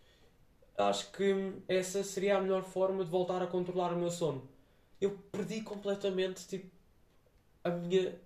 acho 0.81 1.11
que 1.11 1.53
essa 1.67 2.03
seria 2.03 2.37
a 2.37 2.41
melhor 2.41 2.63
forma 2.63 3.03
de 3.03 3.09
voltar 3.09 3.41
a 3.41 3.47
controlar 3.47 3.93
o 3.93 3.97
meu 3.97 4.11
sono. 4.11 4.47
Eu 4.99 5.17
perdi 5.31 5.61
completamente 5.61 6.47
tipo, 6.47 6.69
a 7.63 7.69
minha 7.69 8.19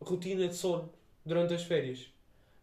rotina 0.00 0.48
de 0.48 0.54
sono 0.54 0.92
durante 1.24 1.54
as 1.54 1.64
férias. 1.64 2.12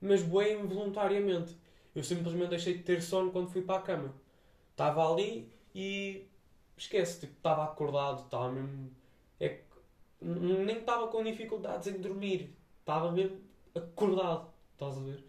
Mas 0.02 0.24
bem 0.24 0.62
involuntariamente. 0.62 1.56
Eu 1.96 2.04
simplesmente 2.04 2.50
deixei 2.50 2.78
de 2.78 2.84
ter 2.84 3.02
sono 3.02 3.32
quando 3.32 3.50
fui 3.50 3.62
para 3.62 3.80
a 3.80 3.82
cama. 3.82 4.14
Estava 4.72 5.12
ali 5.12 5.52
e 5.74 6.28
esquece, 6.78 7.22
tipo, 7.22 7.34
estava 7.34 7.64
acordado, 7.64 8.24
estava 8.26 8.52
mesmo. 8.52 8.92
É 9.40 9.62
nem 10.22 10.80
estava 10.80 11.08
com 11.08 11.24
dificuldades 11.24 11.88
em 11.88 12.00
dormir. 12.00 12.56
Estava 12.80 13.12
mesmo 13.12 13.40
acordado. 13.76 14.50
Estás 14.74 14.98
a 14.98 15.02
ver? 15.02 15.24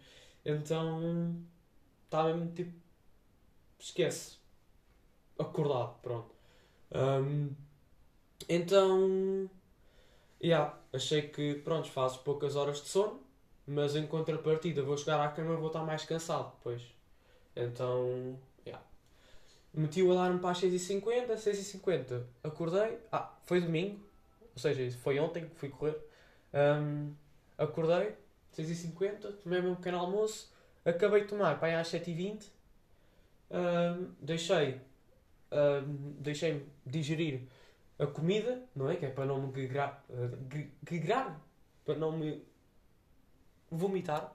Então 0.45 1.43
estava 2.05 2.33
mesmo 2.33 2.53
tipo. 2.53 2.88
Esquece. 3.79 4.37
Acordado, 5.37 5.95
pronto. 6.01 6.35
Um, 6.93 7.55
então. 8.47 9.49
Yeah, 10.41 10.77
achei 10.93 11.23
que, 11.23 11.55
pronto, 11.55 11.89
faço 11.89 12.19
poucas 12.23 12.55
horas 12.55 12.81
de 12.81 12.87
sono, 12.89 13.21
mas 13.65 13.95
em 13.95 14.05
contrapartida 14.07 14.81
vou 14.81 14.97
chegar 14.97 15.19
à 15.19 15.29
cama 15.29 15.53
e 15.53 15.57
vou 15.57 15.67
estar 15.67 15.83
mais 15.83 16.03
cansado 16.03 16.53
depois. 16.57 16.83
Então. 17.55 18.37
Yeah. 18.65 18.85
Meti 19.73 20.03
o 20.03 20.11
alarme 20.11 20.39
para 20.39 20.51
as 20.51 20.61
6h50, 20.61 21.35
6h50 21.35 22.23
acordei. 22.43 22.99
Ah, 23.11 23.37
foi 23.45 23.61
domingo, 23.61 23.99
ou 24.53 24.59
seja, 24.59 24.97
foi 24.99 25.19
ontem 25.19 25.47
que 25.47 25.55
fui 25.55 25.69
correr. 25.69 25.97
Um, 26.53 27.13
acordei, 27.57 28.15
6h50, 28.57 29.37
tomei 29.43 29.59
o 29.59 29.63
meu 29.63 29.75
pequeno 29.75 29.99
almoço, 29.99 30.51
acabei 30.83 31.21
de 31.21 31.27
tomar 31.27 31.59
para 31.59 31.79
às 31.79 31.87
7h20, 31.87 32.45
deixei, 34.21 34.79
deixei-me 36.19 36.65
digerir 36.85 37.41
a 37.97 38.07
comida, 38.07 38.63
não 38.75 38.89
é? 38.89 38.95
Que 38.95 39.07
é 39.07 39.09
para 39.09 39.25
não 39.25 39.41
me 39.41 39.53
gegrar, 39.53 40.05
uh, 40.09 41.35
para 41.85 41.95
não 41.95 42.17
me 42.17 42.43
vomitar 43.69 44.33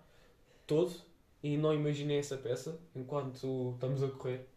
todo, 0.67 0.95
e 1.43 1.57
não 1.57 1.75
imaginei 1.75 2.19
essa 2.19 2.37
peça 2.37 2.81
enquanto 2.95 3.73
estamos 3.75 4.03
a 4.03 4.09
correr. 4.09 4.49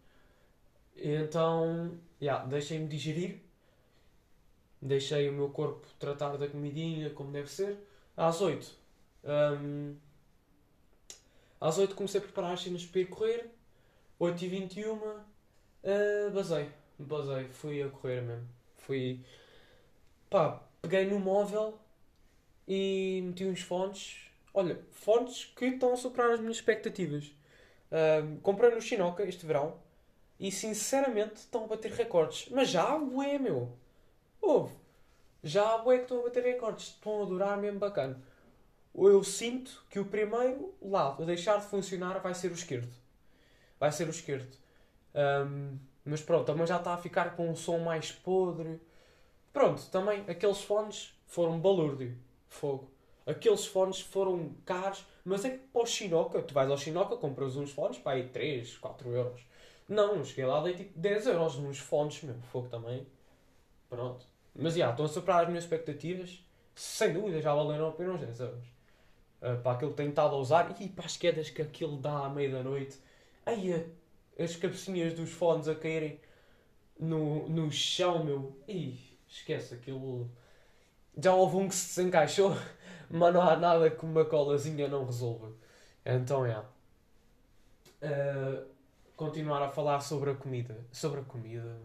E 0.96 1.16
então, 1.16 1.98
yeah, 2.22 2.46
deixei-me 2.46 2.88
digerir, 2.88 3.42
deixei 4.82 5.30
o 5.30 5.34
meu 5.34 5.50
corpo 5.50 5.86
tratar 6.00 6.38
da 6.38 6.48
comidinha 6.48 7.10
como 7.12 7.32
deve 7.32 7.52
ser. 7.52 7.78
Às 8.16 8.42
8 8.42 8.88
um, 9.24 9.96
às 11.60 11.78
8 11.78 11.96
comecei 11.96 12.20
a 12.20 12.24
preparar 12.24 12.54
as 12.54 12.62
cenas 12.62 12.86
para 12.86 13.02
ir 13.02 13.08
correr. 13.08 13.52
8h21 14.20 14.90
uh, 14.90 16.32
basei. 16.32 16.70
Basei. 17.00 17.48
Fui 17.50 17.82
a 17.82 17.90
correr 17.90 18.22
mesmo. 18.22 18.48
Fui. 18.76 19.20
Pá, 20.30 20.62
peguei 20.82 21.06
no 21.06 21.20
móvel 21.20 21.78
e 22.68 23.22
meti 23.26 23.46
uns 23.46 23.62
fones. 23.62 24.32
Olha, 24.54 24.80
fones 24.92 25.46
que 25.46 25.66
estão 25.66 25.94
a 25.94 25.98
superar 25.98 26.32
as 26.32 26.40
minhas 26.40 26.58
expectativas. 26.58 27.32
Um, 27.92 28.38
comprei 28.38 28.72
no 28.72 28.82
Chinoca 28.82 29.24
este 29.24 29.46
verão 29.46 29.80
e 30.40 30.52
sinceramente 30.52 31.36
estão 31.36 31.66
a 31.66 31.68
bater 31.68 31.92
recordes. 31.92 32.50
Mas 32.50 32.70
já 32.70 32.84
há 32.84 33.00
meu. 33.00 33.72
Houve. 34.42 34.76
Já 35.44 35.76
há 35.76 35.84
que 35.84 35.92
estão 35.92 36.20
a 36.20 36.24
bater 36.24 36.44
recordes. 36.44 36.88
Estão 36.88 37.22
a 37.22 37.26
durar 37.26 37.58
mesmo 37.58 37.80
bacana 37.80 38.22
eu 39.06 39.24
sinto 39.24 39.84
que 39.92 40.00
o 40.00 40.06
primeiro 40.06 40.74
lado 40.82 41.22
a 41.22 41.26
deixar 41.26 41.60
de 41.60 41.68
funcionar 41.68 42.20
vai 42.20 42.34
ser 42.34 42.50
o 42.50 42.56
esquerdo. 42.56 42.92
Vai 43.80 43.92
ser 43.92 44.08
o 44.08 44.12
esquerdo. 44.12 44.56
Um, 45.16 45.78
mas 46.06 46.22
pronto, 46.22 46.46
também 46.46 46.66
já 46.66 46.78
está 46.78 46.94
a 46.94 46.98
ficar 46.98 47.36
com 47.36 47.50
um 47.50 47.56
som 47.56 47.80
mais 47.80 48.12
podre. 48.12 48.80
Pronto, 49.52 49.82
também 49.92 50.24
aqueles 50.28 50.62
fones 50.62 51.14
foram 51.26 51.60
balúrdio. 51.60 52.18
Fogo. 52.48 52.90
Aqueles 53.26 53.66
fones 53.66 54.00
foram 54.00 54.56
caros, 54.66 55.06
mas 55.26 55.44
é 55.44 55.50
que 55.50 55.58
para 55.58 55.82
o 55.82 55.86
Chinoca, 55.86 56.42
tu 56.42 56.54
vais 56.54 56.70
ao 56.70 56.78
Chinoca, 56.78 57.18
compras 57.18 57.58
uns 57.58 57.72
fones, 57.72 57.98
para 57.98 58.14
aí 58.14 58.30
3, 58.30 58.78
4 58.78 59.12
euros. 59.12 59.42
Não, 59.88 60.24
cheguei 60.24 60.46
lá, 60.46 60.62
dei 60.62 60.76
tipo 60.76 60.98
10 60.98 61.28
euros 61.28 61.58
nos 61.58 61.78
fones, 61.80 62.22
meu, 62.24 62.36
fogo 62.44 62.70
também. 62.70 63.06
Pronto. 63.90 64.26
Mas 64.56 64.76
já, 64.76 64.90
estão 64.90 65.06
a 65.06 65.10
superar 65.10 65.44
as 65.44 65.50
minhas 65.50 65.66
expectativas. 65.66 66.42
Sem 66.74 67.14
dúvida, 67.14 67.42
já 67.42 67.54
valeram 67.54 67.90
apenas 67.90 68.22
10 68.22 68.40
euros 68.40 68.66
uh, 69.42 69.62
para 69.62 69.72
aquilo 69.74 69.92
que 69.92 69.98
tenho 69.98 70.10
estado 70.10 70.36
a 70.36 70.38
usar 70.38 70.76
e 70.80 70.88
para 70.88 71.06
as 71.06 71.18
quedas 71.18 71.50
que 71.50 71.62
aquilo 71.62 71.98
dá 71.98 72.26
à 72.26 72.30
meia 72.30 72.52
da 72.52 72.64
noite. 72.64 72.98
Aí 73.48 73.90
as 74.38 74.56
cabecinhas 74.58 75.14
dos 75.14 75.32
fones 75.32 75.70
a 75.70 75.74
caírem 75.74 76.20
no, 77.00 77.48
no 77.48 77.72
chão, 77.72 78.22
meu. 78.22 78.60
Ih, 78.68 79.00
esquece 79.26 79.74
aquilo. 79.74 80.30
Já 81.18 81.34
houve 81.34 81.56
um 81.56 81.70
que 81.70 81.76
se 81.76 81.88
desencaixou, 81.88 82.54
mas 83.10 83.34
não 83.34 83.42
há 83.42 83.56
nada 83.56 83.90
que 83.90 84.06
uma 84.06 84.26
colazinha 84.26 84.90
não 84.90 85.06
resolva. 85.06 85.54
Então 86.06 86.46
é. 86.46 86.60
Uh, 86.60 88.66
continuar 89.16 89.64
a 89.64 89.70
falar 89.70 90.02
sobre 90.02 90.32
a 90.32 90.36
comida. 90.36 90.86
Sobre 90.92 91.22
a 91.22 91.24
comida. 91.24 91.80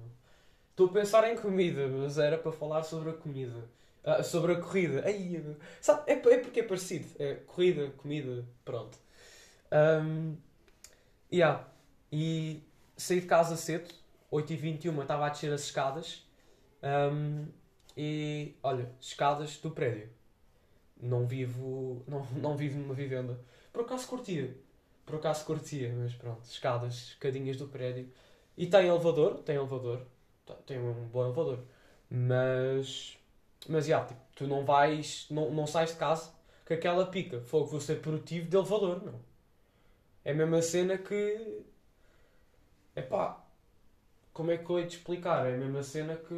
Estou 0.71 0.88
a 0.88 0.92
pensar 0.92 1.31
em 1.31 1.37
comida, 1.37 1.87
mas 1.87 2.19
era 2.19 2.37
para 2.37 2.50
falar 2.50 2.83
sobre 2.83 3.11
a 3.11 3.12
comida. 3.12 3.71
Ah, 4.02 4.25
sobre 4.25 4.54
a 4.54 4.61
corrida. 4.61 5.04
Ai, 5.07 5.40
sabe, 5.81 6.11
é, 6.11 6.14
é 6.14 6.38
porque 6.38 6.59
é 6.59 6.64
parecido. 6.64 7.07
É 7.21 7.35
corrida, 7.35 7.92
comida, 7.97 8.45
pronto. 8.64 8.99
Um, 9.71 10.37
yeah. 11.32 11.66
E 12.10 12.62
saí 12.96 13.20
de 13.20 13.26
casa 13.26 13.56
cedo, 13.56 13.92
8h21, 14.32 15.02
estava 15.02 15.26
a 15.26 15.28
descer 15.30 15.52
as 15.52 15.62
escadas. 15.64 16.26
Um, 16.82 17.46
e 17.96 18.54
olha, 18.62 18.90
escadas 19.00 19.58
do 19.58 19.70
prédio. 19.70 20.10
Não 21.00 21.26
vivo, 21.26 22.02
não, 22.06 22.24
não 22.32 22.56
vivo 22.56 22.78
numa 22.78 22.94
vivenda. 22.94 23.38
Por 23.72 23.82
acaso 23.82 24.06
curtia. 24.06 24.56
Por 25.04 25.16
acaso 25.16 25.44
curtia, 25.44 25.92
mas 25.96 26.14
pronto, 26.14 26.44
escadas, 26.44 26.94
escadinhas 27.08 27.56
do 27.56 27.66
prédio. 27.68 28.08
E 28.56 28.66
tem 28.66 28.86
elevador, 28.86 29.38
tem 29.38 29.56
elevador. 29.56 30.06
Tem 30.66 30.78
um 30.78 31.08
bom 31.08 31.24
elevador. 31.24 31.64
Mas 32.10 33.18
mas, 33.68 33.86
já, 33.86 34.04
tipo, 34.04 34.20
tu 34.34 34.46
não 34.46 34.64
vais, 34.64 35.26
não, 35.30 35.50
não 35.50 35.66
sais 35.66 35.90
de 35.90 35.96
casa 35.96 36.32
com 36.66 36.74
aquela 36.74 37.06
pica. 37.06 37.40
Fogo, 37.42 37.66
vou 37.66 37.80
ser 37.80 38.00
produtivo 38.00 38.48
de 38.48 38.56
elevador, 38.56 39.04
não. 39.04 39.20
É 40.24 40.32
a 40.32 40.34
mesma 40.34 40.62
cena 40.62 40.98
que... 40.98 41.64
é 42.94 43.02
como 44.32 44.50
é 44.50 44.58
que 44.58 44.70
eu 44.70 44.78
hei 44.78 44.86
de 44.86 44.96
explicar? 44.96 45.46
É 45.46 45.54
a 45.54 45.58
mesma 45.58 45.82
cena 45.82 46.16
que... 46.16 46.34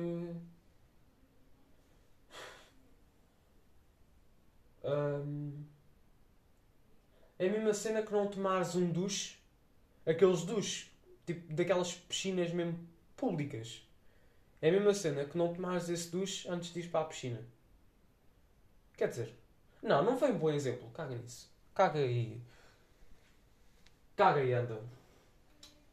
Um... 4.84 5.64
É 7.38 7.48
a 7.48 7.50
mesma 7.50 7.74
cena 7.74 8.02
que 8.02 8.12
não 8.12 8.28
tomares 8.28 8.74
um 8.74 8.90
duche, 8.90 9.36
aqueles 10.06 10.42
duches, 10.42 10.90
tipo, 11.26 11.52
daquelas 11.52 11.94
piscinas 11.94 12.52
mesmo 12.52 12.78
públicas. 13.16 13.82
É 14.62 14.68
a 14.68 14.72
mesma 14.72 14.94
cena 14.94 15.24
que 15.24 15.36
não 15.36 15.52
tomares 15.52 15.88
esse 15.88 16.10
duche 16.10 16.48
antes 16.48 16.72
de 16.72 16.80
ir 16.80 16.88
para 16.88 17.00
a 17.00 17.04
piscina. 17.04 17.44
Quer 18.96 19.08
dizer, 19.08 19.34
não, 19.82 20.02
não 20.02 20.16
foi 20.16 20.32
um 20.32 20.38
bom 20.38 20.50
exemplo. 20.50 20.88
Caga 20.90 21.14
nisso. 21.16 21.52
Caga 21.74 22.00
e. 22.00 22.40
Caga 24.16 24.42
e 24.42 24.52
anda. 24.52 24.80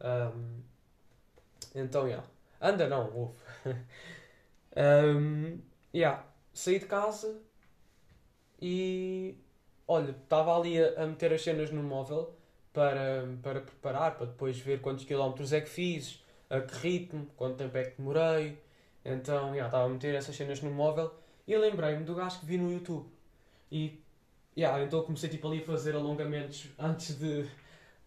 Um, 0.01 0.62
então. 1.75 2.08
Yeah. 2.08 2.28
Anda 2.60 2.88
não, 2.88 3.12
ouve. 3.16 3.38
um, 4.78 5.60
yeah. 5.94 6.25
Saí 6.54 6.80
de 6.80 6.86
casa 6.86 7.42
e. 8.62 9.36
Olha, 9.88 10.12
estava 10.12 10.58
ali 10.58 10.82
a, 10.82 11.04
a, 11.04 11.08
meter 11.08 11.34
as 11.34 11.42
cenas 11.42 11.72
no 11.72 11.84
móvel 11.84 12.34
para, 12.72 13.28
para 13.42 13.62
preparar, 13.62 14.16
para 14.16 14.28
depois 14.28 14.58
ver 14.60 14.80
quantos 14.80 15.04
quilómetros 15.04 15.51
é 15.51 15.60
que 15.60 15.70
fiz, 15.70 16.24
a 16.50 16.62
que 16.62 16.75
ritmo, 16.75 17.28
quanto 17.36 17.58
tempo 17.58 17.78
é 17.78 17.84
que 17.86 17.98
demorei. 17.98 18.58
Então, 19.04 19.56
estava 19.56 19.86
a 19.86 19.90
meter 19.90 20.16
essas 20.16 20.36
cenas 20.36 20.62
no 20.62 20.72
móvel 20.72 21.12
e 21.48 21.58
lembrei-me 21.58 22.04
do 22.04 22.16
gajo 22.16 22.40
que 22.40 22.46
vi 22.46 22.58
no 22.58 22.72
YouTube. 22.72 23.10
E, 23.72 24.01
yeah, 24.58 24.82
então 24.84 25.04
comecei 25.04 25.30
tipo 25.30 25.48
ali 25.48 25.62
a 25.62 25.66
fazer 25.66 25.96
alongamentos 25.96 26.70
antes 26.78 27.18
de... 27.18 27.46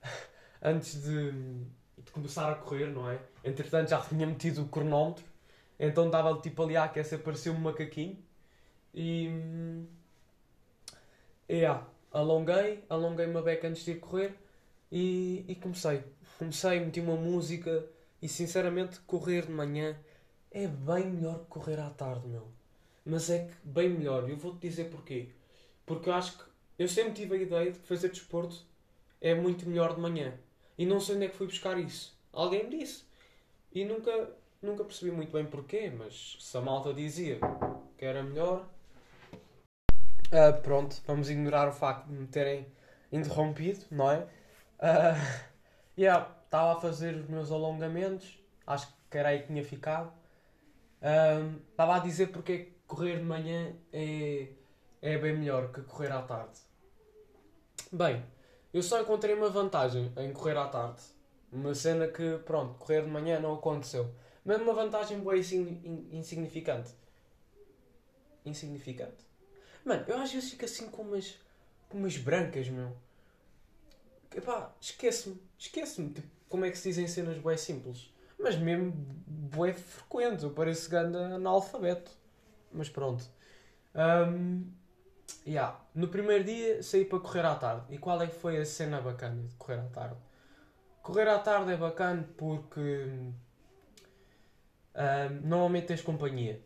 antes 0.63 1.03
de, 1.03 1.33
de 1.33 2.11
começar 2.13 2.51
a 2.51 2.55
correr, 2.55 2.87
não 2.87 3.11
é? 3.11 3.19
Entretanto 3.43 3.91
já 3.91 4.01
tinha 4.01 4.27
metido 4.27 4.63
o 4.63 4.69
cronómetro, 4.69 5.25
então 5.79 6.07
estava 6.07 6.41
tipo 6.41 6.63
ali 6.63 6.77
a 6.77 6.85
aquecer, 6.85 7.19
parecia 7.21 7.53
um 7.53 7.59
macaquinho. 7.59 8.19
E... 8.95 9.85
Yeah, 11.51 11.87
alonguei, 12.13 12.85
alonguei 12.89 13.27
uma 13.27 13.43
beca 13.43 13.69
antes 13.69 13.85
de 13.85 13.93
ir 13.93 14.01
correr 14.01 14.35
e, 14.91 15.45
e 15.49 15.55
comecei. 15.57 16.03
Comecei, 16.39 16.81
meti 16.81 17.01
uma 17.01 17.17
música 17.17 17.85
e 18.23 18.29
sinceramente 18.29 19.01
correr 19.01 19.47
de 19.47 19.53
manhã 19.53 19.97
é 20.51 20.67
bem 20.67 21.07
melhor 21.07 21.41
que 21.41 21.47
correr 21.47 21.81
à 21.81 21.91
tarde, 21.91 22.27
meu. 22.29 22.47
Mas 23.05 23.29
é 23.29 23.47
que 23.47 23.55
bem 23.69 23.91
melhor. 23.91 24.29
Eu 24.31 24.37
vou-te 24.37 24.61
dizer 24.61 24.85
porquê. 24.85 25.29
Porque 25.85 26.09
eu 26.09 26.15
acho 26.15 26.39
que 26.39 26.45
eu 26.79 26.89
sempre 26.89 27.13
tive 27.13 27.35
a 27.35 27.39
ideia 27.39 27.73
de 27.73 27.79
que 27.79 27.87
fazer 27.87 28.09
desporto 28.09 28.65
é 29.25 29.35
muito 29.35 29.67
melhor 29.67 29.95
de 29.95 30.01
manhã. 30.03 30.35
E 30.77 30.85
não 30.85 31.01
sei 31.01 31.17
onde 31.17 31.25
é 31.25 31.29
que 31.29 31.37
fui 31.37 31.47
buscar 31.47 31.79
isso. 31.79 32.15
Alguém 32.31 32.65
me 32.65 32.79
disse. 32.79 33.05
E 33.73 33.83
nunca, 33.83 34.31
nunca 34.61 34.85
percebi 34.85 35.11
muito 35.11 35.33
bem 35.33 35.47
porquê, 35.47 35.91
mas 35.91 36.37
se 36.39 36.55
a 36.59 36.61
malta 36.61 36.93
dizia 36.93 37.39
que 37.97 38.05
era 38.05 38.23
melhor. 38.23 38.69
Uh, 40.27 40.61
pronto, 40.63 41.01
vamos 41.07 41.31
ignorar 41.31 41.69
o 41.69 41.73
facto 41.73 42.07
de 42.07 42.13
me 42.13 42.27
terem 42.27 42.67
interrompido, 43.11 43.87
não 43.91 44.11
é? 44.11 44.19
Uh, 44.79 45.49
yeah, 45.99 46.31
estava 46.45 46.77
a 46.77 46.81
fazer 46.81 47.15
os 47.15 47.27
meus 47.27 47.51
alongamentos, 47.51 48.39
acho 48.67 48.93
que 49.11 49.17
era 49.17 49.31
aí 49.31 49.41
que 49.41 49.47
tinha 49.47 49.65
ficado. 49.65 50.13
Uh, 51.01 51.63
estava 51.71 51.97
a 51.97 51.99
dizer 51.99 52.27
porque 52.27 52.73
correr 52.87 53.17
de 53.17 53.25
manhã 53.25 53.75
é, 53.91 54.49
é 55.01 55.17
bem 55.17 55.35
melhor 55.35 55.73
que 55.73 55.81
correr 55.81 56.13
à 56.13 56.21
tarde. 56.21 56.59
Bem, 57.91 58.23
eu 58.75 58.83
só 58.83 59.01
encontrei 59.01 59.33
uma 59.37 59.49
vantagem 59.49 60.13
em 60.17 60.33
correr 60.33 60.57
à 60.57 60.67
tarde. 60.67 61.01
Uma 61.53 61.73
cena 61.77 62.09
que, 62.09 62.39
pronto, 62.39 62.75
correr 62.75 63.03
de 63.03 63.09
manhã 63.09 63.39
não 63.39 63.55
aconteceu. 63.55 64.13
Mas 64.45 64.61
uma 64.61 64.75
vantagem 64.75 65.21
boa 65.21 65.39
insignificante. 65.39 66.91
Insignificante? 68.45 69.25
Mano, 69.85 70.05
eu 70.09 70.19
às 70.19 70.33
vezes 70.33 70.51
fico 70.51 70.65
assim 70.65 70.91
com 70.91 71.03
umas, 71.03 71.39
com 71.89 71.99
umas 71.99 72.17
brancas, 72.17 72.69
meu. 72.69 72.97
Epá, 74.35 74.75
esquece-me. 74.81 75.41
Esquece-me. 75.57 76.11
Tipo, 76.13 76.29
como 76.49 76.65
é 76.65 76.71
que 76.73 76.77
se 76.77 76.89
dizem 76.89 77.07
cenas 77.07 77.39
bué 77.39 77.57
simples. 77.57 78.13
Mas 78.37 78.57
mesmo 78.57 78.93
bué 78.93 79.73
frequente. 79.73 80.43
Eu 80.43 80.51
pareço 80.51 80.91
grande 80.91 81.17
analfabeto. 81.17 82.11
Mas 82.73 82.89
pronto. 82.89 83.25
Um, 83.95 84.67
yeah. 85.47 85.79
No 85.95 86.09
primeiro 86.09 86.45
dia 86.45 86.83
saí 86.83 87.05
para 87.05 87.21
correr 87.21 87.45
à 87.45 87.55
tarde. 87.55 87.95
E 87.95 87.99
qual 87.99 88.21
é 88.23 88.27
que 88.27 88.35
foi 88.35 88.57
a 88.59 88.65
cena 88.65 89.01
bacana 89.01 89.43
de 89.43 89.55
correr 89.57 89.79
à 89.79 89.89
tarde? 89.89 90.17
Correr 91.03 91.29
à 91.29 91.39
tarde 91.39 91.73
é 91.73 91.77
bacana 91.77 92.27
porque 92.37 93.07
um, 94.95 95.41
normalmente 95.43 95.87
tens 95.87 96.03
companhia. 96.03 96.61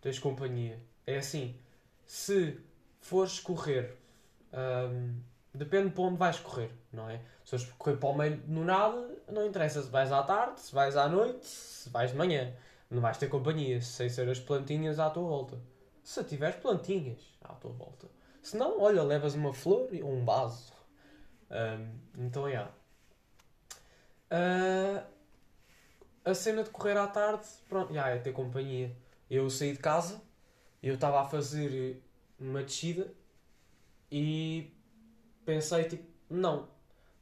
Tens 0.00 0.18
companhia. 0.18 0.78
É 1.06 1.18
assim, 1.18 1.56
se 2.04 2.60
fores 3.00 3.40
correr, 3.40 3.96
um, 4.52 5.18
depende 5.54 5.90
para 5.90 6.02
onde 6.04 6.18
vais 6.18 6.38
correr, 6.38 6.70
não 6.92 7.08
é? 7.08 7.20
Se 7.44 7.50
fores 7.50 7.66
correr 7.78 7.96
para 7.96 8.08
o 8.10 8.16
meio 8.16 8.42
no 8.46 8.64
nada, 8.64 9.16
não 9.30 9.46
interessa 9.46 9.82
se 9.82 9.88
vais 9.88 10.12
à 10.12 10.22
tarde, 10.22 10.60
se 10.60 10.74
vais 10.74 10.96
à 10.96 11.08
noite, 11.08 11.46
se 11.46 11.88
vais 11.90 12.10
de 12.10 12.16
manhã. 12.16 12.52
Não 12.90 13.02
vais 13.02 13.18
ter 13.18 13.28
companhia, 13.28 13.80
sem 13.82 14.08
ser 14.08 14.28
as 14.28 14.40
plantinhas 14.40 14.98
à 14.98 15.10
tua 15.10 15.22
volta. 15.22 15.58
Se 16.08 16.24
tiveres 16.24 16.56
plantinhas 16.56 17.20
à 17.44 17.52
tua 17.52 17.70
volta. 17.70 18.08
Se 18.40 18.56
não, 18.56 18.80
olha, 18.80 19.02
levas 19.02 19.34
uma 19.34 19.52
flor 19.52 19.90
ou 20.02 20.10
um 20.10 20.24
vaso. 20.24 20.72
Um, 21.50 22.24
então, 22.24 22.48
é. 22.48 22.52
Yeah. 22.52 22.72
Uh, 24.32 25.06
a 26.24 26.32
cena 26.32 26.64
de 26.64 26.70
correr 26.70 26.96
à 26.96 27.06
tarde, 27.06 27.46
pronto, 27.68 27.92
já 27.92 28.08
é 28.08 28.16
ter 28.16 28.32
companhia. 28.32 28.96
Eu 29.28 29.50
saí 29.50 29.72
de 29.72 29.80
casa, 29.80 30.18
eu 30.82 30.94
estava 30.94 31.20
a 31.20 31.26
fazer 31.26 32.02
uma 32.40 32.62
descida 32.62 33.12
e 34.10 34.72
pensei 35.44 35.84
tipo, 35.84 36.08
não, 36.30 36.70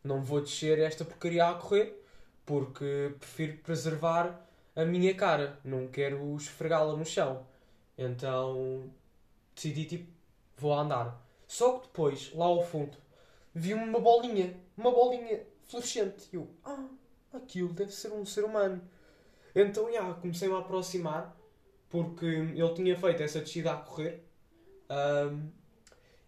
não 0.04 0.22
vou 0.22 0.40
descer 0.40 0.78
esta 0.78 1.04
porcaria 1.04 1.48
a 1.48 1.54
correr 1.54 2.06
porque 2.44 3.16
prefiro 3.18 3.58
preservar 3.64 4.46
a 4.76 4.84
minha 4.84 5.12
cara, 5.12 5.58
não 5.64 5.88
quero 5.88 6.36
esfregá-la 6.36 6.96
no 6.96 7.04
chão. 7.04 7.44
Então 7.96 8.90
decidi 9.54 9.84
tipo, 9.84 10.12
vou 10.56 10.74
andar. 10.74 11.24
Só 11.46 11.78
que 11.78 11.86
depois, 11.86 12.32
lá 12.34 12.46
ao 12.46 12.64
fundo, 12.64 12.96
vi 13.54 13.72
uma 13.74 14.00
bolinha, 14.00 14.56
uma 14.76 14.90
bolinha 14.90 15.42
fluorescente. 15.66 16.28
E 16.32 16.36
eu, 16.36 16.48
ah, 16.64 16.88
aquilo 17.32 17.72
deve 17.72 17.92
ser 17.92 18.12
um 18.12 18.26
ser 18.26 18.44
humano. 18.44 18.82
Então, 19.54 19.88
yeah, 19.88 20.12
comecei-me 20.14 20.54
a 20.54 20.58
aproximar 20.58 21.34
porque 21.88 22.26
ele 22.26 22.74
tinha 22.74 22.96
feito 22.96 23.22
essa 23.22 23.40
descida 23.40 23.72
a 23.72 23.76
correr 23.76 24.26
um, 24.90 25.50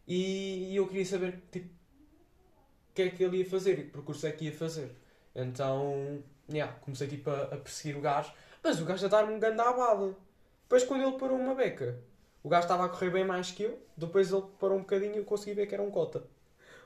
e, 0.07 0.75
eu 0.75 0.87
queria 0.89 1.05
saber 1.05 1.43
tipo, 1.53 1.69
o 1.69 2.95
que 2.95 3.03
é 3.03 3.11
que 3.11 3.23
ele 3.23 3.39
ia 3.39 3.47
fazer 3.47 3.79
e 3.79 3.85
que 3.85 3.91
percurso 3.91 4.27
é 4.27 4.33
que 4.33 4.47
ia 4.47 4.53
fazer. 4.53 4.97
Então, 5.35 6.23
yeah, 6.51 6.73
comecei 6.81 7.07
tipo, 7.07 7.31
a, 7.31 7.43
a 7.43 7.57
perseguir 7.57 7.97
o 7.97 8.01
gajo, 8.01 8.33
mas 8.63 8.81
o 8.81 8.85
gajo 8.85 9.07
a 9.07 9.09
dar-me 9.09 9.35
um 9.35 9.39
grande 9.39 9.57
bala. 9.57 10.17
Depois, 10.69 10.85
quando 10.85 11.03
ele 11.03 11.19
parou 11.19 11.39
uma 11.39 11.55
beca, 11.55 11.99
o 12.43 12.49
gajo 12.51 12.65
estava 12.65 12.85
a 12.85 12.89
correr 12.91 13.09
bem 13.09 13.25
mais 13.25 13.51
que 13.51 13.63
eu. 13.63 13.79
Depois 13.97 14.31
ele 14.31 14.45
parou 14.61 14.77
um 14.77 14.83
bocadinho 14.83 15.15
e 15.15 15.17
eu 15.17 15.25
consegui 15.25 15.55
ver 15.55 15.67
que 15.67 15.75
era 15.75 15.83
um 15.83 15.91
cota. 15.91 16.23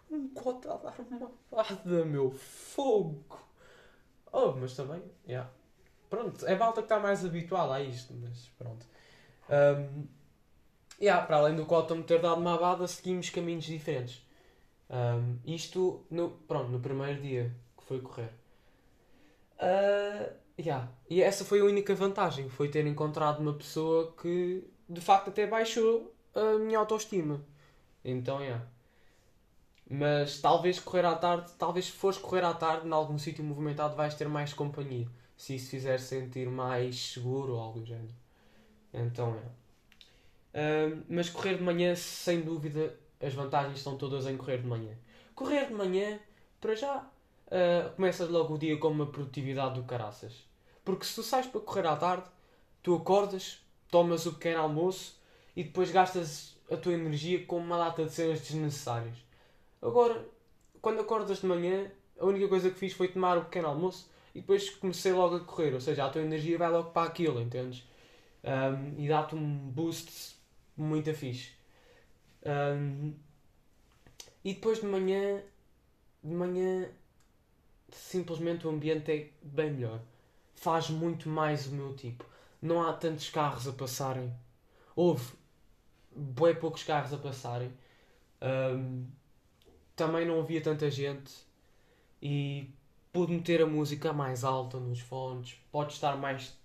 Um 0.09 0.29
cota 0.29 0.73
a 0.73 0.77
dar 0.77 0.95
uma 1.01 1.33
bada, 1.51 2.05
meu 2.05 2.31
fogo! 2.31 3.25
Oh, 4.33 4.53
mas 4.53 4.77
também, 4.77 5.03
yeah. 5.27 5.51
Pronto, 6.09 6.47
é 6.47 6.55
malta 6.55 6.81
que 6.81 6.85
está 6.85 7.01
mais 7.01 7.25
habituada 7.25 7.75
a 7.75 7.83
isto, 7.83 8.15
mas 8.15 8.49
pronto. 8.57 8.87
Um, 9.51 10.07
yeah, 11.01 11.27
para 11.27 11.39
além 11.39 11.57
do 11.57 11.67
Cotton 11.67 11.97
me 11.97 12.05
ter 12.05 12.21
dado 12.21 12.41
uma 12.41 12.55
abada, 12.55 12.87
seguimos 12.87 13.31
caminhos 13.31 13.65
diferentes. 13.65 14.25
Um, 14.89 15.39
isto, 15.45 16.07
no, 16.09 16.31
pronto, 16.31 16.71
no 16.71 16.79
primeiro 16.79 17.21
dia 17.21 17.53
que 17.77 17.83
foi 17.83 18.01
correr. 18.01 18.31
Uh, 19.59 20.42
yeah. 20.63 20.89
E 21.09 21.23
essa 21.23 21.45
foi 21.45 21.61
a 21.61 21.65
única 21.65 21.95
vantagem, 21.95 22.49
foi 22.49 22.69
ter 22.69 22.87
encontrado 22.87 23.41
uma 23.41 23.53
pessoa 23.53 24.15
que 24.21 24.65
de 24.89 25.01
facto 25.01 25.29
até 25.29 25.47
baixou 25.47 26.15
a 26.35 26.59
minha 26.59 26.79
autoestima. 26.79 27.45
Então, 28.05 28.41
yeah. 28.41 28.65
Mas 29.89 30.41
talvez 30.41 30.81
correr 30.81 31.05
à 31.05 31.15
tarde, 31.15 31.53
talvez 31.59 31.87
se 31.87 31.93
fores 31.93 32.19
correr 32.19 32.45
à 32.45 32.55
tarde 32.55 32.87
em 32.87 32.93
algum 32.93 33.19
sítio 33.19 33.45
movimentado 33.45 33.95
vais 33.95 34.15
ter 34.15 34.29
mais 34.29 34.53
companhia. 34.53 35.07
Se 35.37 35.57
isso 35.57 35.71
fizer 35.71 35.99
sentir 35.99 36.49
mais 36.49 37.13
seguro 37.13 37.55
ou 37.55 37.61
algo 37.61 37.81
do 37.81 37.87
género. 37.87 38.15
Então 38.93 39.37
é. 39.37 39.63
Uh, 40.55 41.03
mas 41.09 41.31
correr 41.31 41.57
de 41.57 41.63
manhã, 41.63 41.95
sem 41.95 42.43
dúvida, 42.43 42.95
as 43.21 43.35
vantagens 43.35 43.79
estão 43.79 43.97
todas 43.97 44.27
em 44.27 44.37
correr 44.37 44.59
de 44.59 44.67
manhã. 44.67 44.95
Correr 45.35 45.67
de 45.67 45.75
manhã, 45.75 46.19
para 46.61 46.75
já, 46.75 46.99
uh, 46.99 47.95
começas 47.97 48.29
logo 48.29 48.55
o 48.55 48.59
dia 48.59 48.77
com 48.77 48.89
uma 48.89 49.07
produtividade 49.07 49.75
do 49.75 49.85
caraças. 49.85 50.52
Porque 50.85 51.05
se 51.05 51.15
tu 51.15 51.23
sais 51.23 51.47
para 51.47 51.61
correr 51.61 51.87
à 51.87 51.97
tarde, 51.97 52.25
tu 52.83 52.95
acordas, 52.95 53.61
tomas 53.91 54.27
o 54.27 54.33
pequeno 54.33 54.61
almoço 54.61 55.21
e 55.55 55.63
depois 55.63 55.91
gastas 55.91 56.57
a 56.71 56.77
tua 56.77 56.95
energia 56.95 57.45
com 57.45 57.59
uma 57.59 57.77
data 57.77 58.05
de 58.05 58.13
cenas 58.13 58.41
desnecessárias. 58.41 59.17
Agora, 59.81 60.27
quando 60.81 61.01
acordas 61.01 61.41
de 61.41 61.47
manhã, 61.47 61.91
a 62.19 62.25
única 62.25 62.49
coisa 62.49 62.71
que 62.71 62.79
fiz 62.79 62.93
foi 62.93 63.09
tomar 63.09 63.39
o 63.39 63.45
pequeno 63.45 63.69
almoço 63.69 64.11
e 64.35 64.41
depois 64.41 64.71
comecei 64.71 65.13
logo 65.13 65.37
a 65.37 65.41
correr. 65.41 65.75
Ou 65.75 65.81
seja, 65.81 66.05
a 66.05 66.11
tua 66.11 66.23
energia 66.23 66.59
vai 66.59 66.71
logo 66.71 66.91
para 66.91 67.09
aquilo, 67.09 67.41
entendes? 67.41 67.85
Um, 68.43 69.01
e 69.01 69.09
dá-te 69.09 69.35
um 69.35 69.57
boost 69.71 70.37
muito 70.77 71.13
fixe. 71.15 71.51
Um, 72.45 73.15
e 74.45 74.55
depois 74.55 74.81
de 74.81 74.87
manhã, 74.87 75.43
de 76.23 76.35
manhã, 76.35 76.89
simplesmente 77.91 78.67
o 78.67 78.71
ambiente 78.71 79.13
é 79.13 79.29
bem 79.43 79.71
melhor. 79.71 80.01
Faz 80.63 80.89
muito 80.89 81.29
mais 81.29 81.67
o 81.67 81.73
meu 81.73 81.93
tipo. 81.97 82.25
Não 82.63 82.81
há 82.81 82.93
tantos 82.93 83.29
carros 83.29 83.67
a 83.67 83.73
passarem. 83.73 84.33
Houve 84.95 85.33
bem 86.15 86.55
poucos 86.55 86.85
carros 86.85 87.13
a 87.13 87.19
passarem. 87.19 87.73
Um, 88.41 89.05
também 89.97 90.25
não 90.25 90.39
havia 90.39 90.61
tanta 90.61 90.89
gente 90.89 91.33
e 92.23 92.71
pude 93.13 93.33
meter 93.33 93.61
a 93.61 93.67
música 93.67 94.13
mais 94.13 94.45
alta 94.45 94.79
nos 94.79 95.01
fones, 95.01 95.61
pode 95.73 95.95
estar 95.95 96.17
mais 96.17 96.57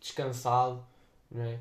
descansado, 0.00 0.84
não 1.30 1.44
é? 1.44 1.60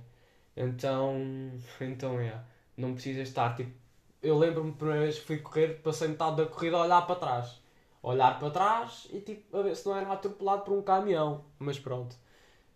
Então, 0.57 1.15
então 1.79 2.19
é, 2.19 2.41
não 2.75 2.95
precisas 2.95 3.27
estar 3.27 3.55
tipo. 3.55 3.79
Eu 4.19 4.35
lembro-me 4.35 4.71
primeira 4.71 5.03
vez 5.03 5.19
que 5.19 5.25
fui 5.25 5.37
correr, 5.37 5.79
passei 5.83 6.07
metade 6.07 6.37
da 6.37 6.47
corrida 6.47 6.77
a 6.77 6.81
olhar 6.81 7.05
para 7.05 7.15
trás. 7.17 7.60
Olhar 8.01 8.39
para 8.39 8.49
trás 8.49 9.07
e 9.11 9.19
tipo, 9.19 9.55
a 9.55 9.61
ver 9.61 9.75
se 9.75 9.85
não 9.85 9.95
era 9.95 10.11
atropelado 10.11 10.63
por 10.63 10.73
um 10.73 10.81
caminhão. 10.81 11.45
Mas 11.59 11.79
pronto. 11.79 12.15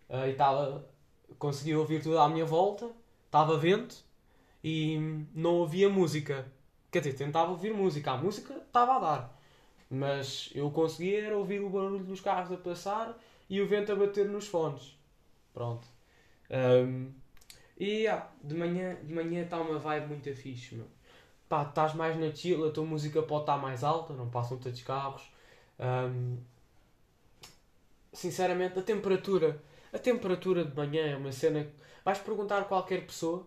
Uh, 0.08 0.26
e 0.26 0.30
estava. 0.30 0.86
Consegui 1.38 1.74
ouvir 1.74 2.02
tudo 2.02 2.18
à 2.18 2.28
minha 2.28 2.44
volta, 2.44 2.88
estava 3.26 3.58
vento 3.58 3.96
e 4.62 4.98
não 5.34 5.56
ouvia 5.56 5.88
música. 5.88 6.46
Quer 6.90 7.00
dizer, 7.00 7.14
tentava 7.14 7.50
ouvir 7.50 7.74
música, 7.74 8.12
a 8.12 8.16
música 8.16 8.54
estava 8.54 8.96
a 8.96 8.98
dar. 8.98 9.40
Mas 9.90 10.50
eu 10.54 10.70
conseguia 10.70 11.36
ouvir 11.36 11.60
o 11.60 11.68
barulho 11.68 12.04
dos 12.04 12.20
carros 12.20 12.52
a 12.52 12.56
passar 12.56 13.16
e 13.50 13.60
o 13.60 13.66
vento 13.66 13.92
a 13.92 13.96
bater 13.96 14.28
nos 14.28 14.46
fones. 14.46 14.96
Pronto. 15.52 15.86
Um, 16.50 17.12
e 17.78 18.02
yeah, 18.02 18.30
de 18.42 18.54
manhã 18.54 18.96
de 19.02 19.12
manhã 19.12 19.42
está 19.42 19.60
uma 19.60 19.78
vibe 19.78 20.06
muito 20.08 20.34
fixe, 20.34 20.74
meu. 20.74 20.86
Pá, 21.48 21.62
estás 21.62 21.94
mais 21.94 22.16
na 22.18 22.34
chill, 22.34 22.66
a 22.66 22.72
tua 22.72 22.84
música 22.84 23.22
pode 23.22 23.42
estar 23.42 23.56
mais 23.58 23.84
alta, 23.84 24.12
não 24.12 24.28
passam 24.28 24.58
tantos 24.58 24.82
carros. 24.82 25.22
Um, 25.78 26.38
sinceramente, 28.12 28.78
a 28.78 28.82
temperatura, 28.82 29.62
a 29.92 29.98
temperatura 29.98 30.64
de 30.64 30.74
manhã 30.74 31.06
é 31.06 31.16
uma 31.16 31.30
cena 31.30 31.64
que 31.64 31.72
vais 32.04 32.18
perguntar 32.18 32.58
a 32.62 32.64
qualquer 32.64 33.06
pessoa, 33.06 33.46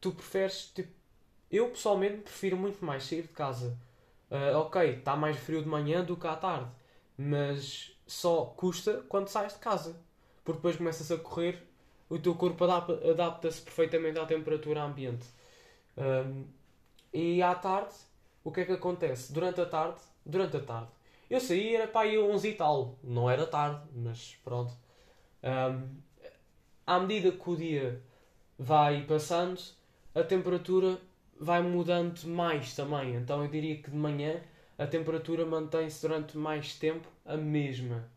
tu 0.00 0.12
preferes, 0.12 0.72
tipo, 0.74 0.90
eu 1.50 1.70
pessoalmente 1.70 2.22
prefiro 2.22 2.56
muito 2.56 2.84
mais 2.84 3.04
sair 3.04 3.22
de 3.22 3.28
casa. 3.28 3.78
Uh, 4.30 4.56
ok, 4.58 4.98
está 4.98 5.14
mais 5.14 5.36
frio 5.36 5.62
de 5.62 5.68
manhã 5.68 6.02
do 6.02 6.16
que 6.16 6.26
à 6.26 6.34
tarde, 6.34 6.68
mas 7.16 7.96
só 8.06 8.46
custa 8.46 9.04
quando 9.08 9.28
sais 9.28 9.52
de 9.52 9.60
casa, 9.60 9.96
porque 10.44 10.58
depois 10.58 10.76
começas 10.76 11.12
a 11.12 11.16
correr, 11.16 11.62
o 12.08 12.18
teu 12.18 12.34
corpo 12.34 12.64
adapta-se 12.64 13.62
perfeitamente 13.62 14.18
à 14.18 14.26
temperatura 14.26 14.82
ambiente. 14.82 15.26
Um, 15.96 16.44
e 17.14 17.40
à 17.40 17.54
tarde, 17.54 17.94
o 18.42 18.50
que 18.50 18.62
é 18.62 18.64
que 18.64 18.72
acontece? 18.72 19.32
Durante 19.32 19.60
a 19.60 19.66
tarde, 19.66 20.00
durante 20.26 20.56
a 20.56 20.60
tarde, 20.60 20.88
eu 21.30 21.40
saí, 21.40 21.76
era 21.76 21.86
para 21.86 22.06
ir 22.08 22.18
11 22.18 22.48
e 22.48 22.54
tal, 22.54 22.98
não 23.02 23.30
era 23.30 23.46
tarde, 23.46 23.80
mas 23.94 24.36
pronto. 24.44 24.72
Um, 25.42 25.88
à 26.86 26.98
medida 26.98 27.32
que 27.32 27.50
o 27.50 27.56
dia 27.56 28.02
vai 28.58 29.02
passando, 29.04 29.60
a 30.14 30.22
temperatura 30.22 30.98
vai 31.40 31.62
mudando 31.62 32.24
mais 32.26 32.74
também. 32.74 33.14
Então 33.14 33.42
eu 33.42 33.48
diria 33.48 33.76
que 33.76 33.90
de 33.90 33.96
manhã 33.96 34.40
a 34.76 34.86
temperatura 34.86 35.46
mantém-se 35.46 36.06
durante 36.06 36.36
mais 36.36 36.76
tempo 36.76 37.08
a 37.24 37.36
mesma. 37.36 38.08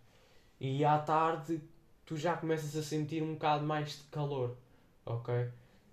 E 0.60 0.84
à 0.84 0.98
tarde 0.98 1.62
tu 2.06 2.18
já 2.18 2.36
começas 2.36 2.76
a 2.76 2.82
sentir 2.82 3.22
um 3.22 3.34
bocado 3.34 3.66
mais 3.66 3.98
de 3.98 4.04
calor. 4.06 4.56
Ok? 5.06 5.34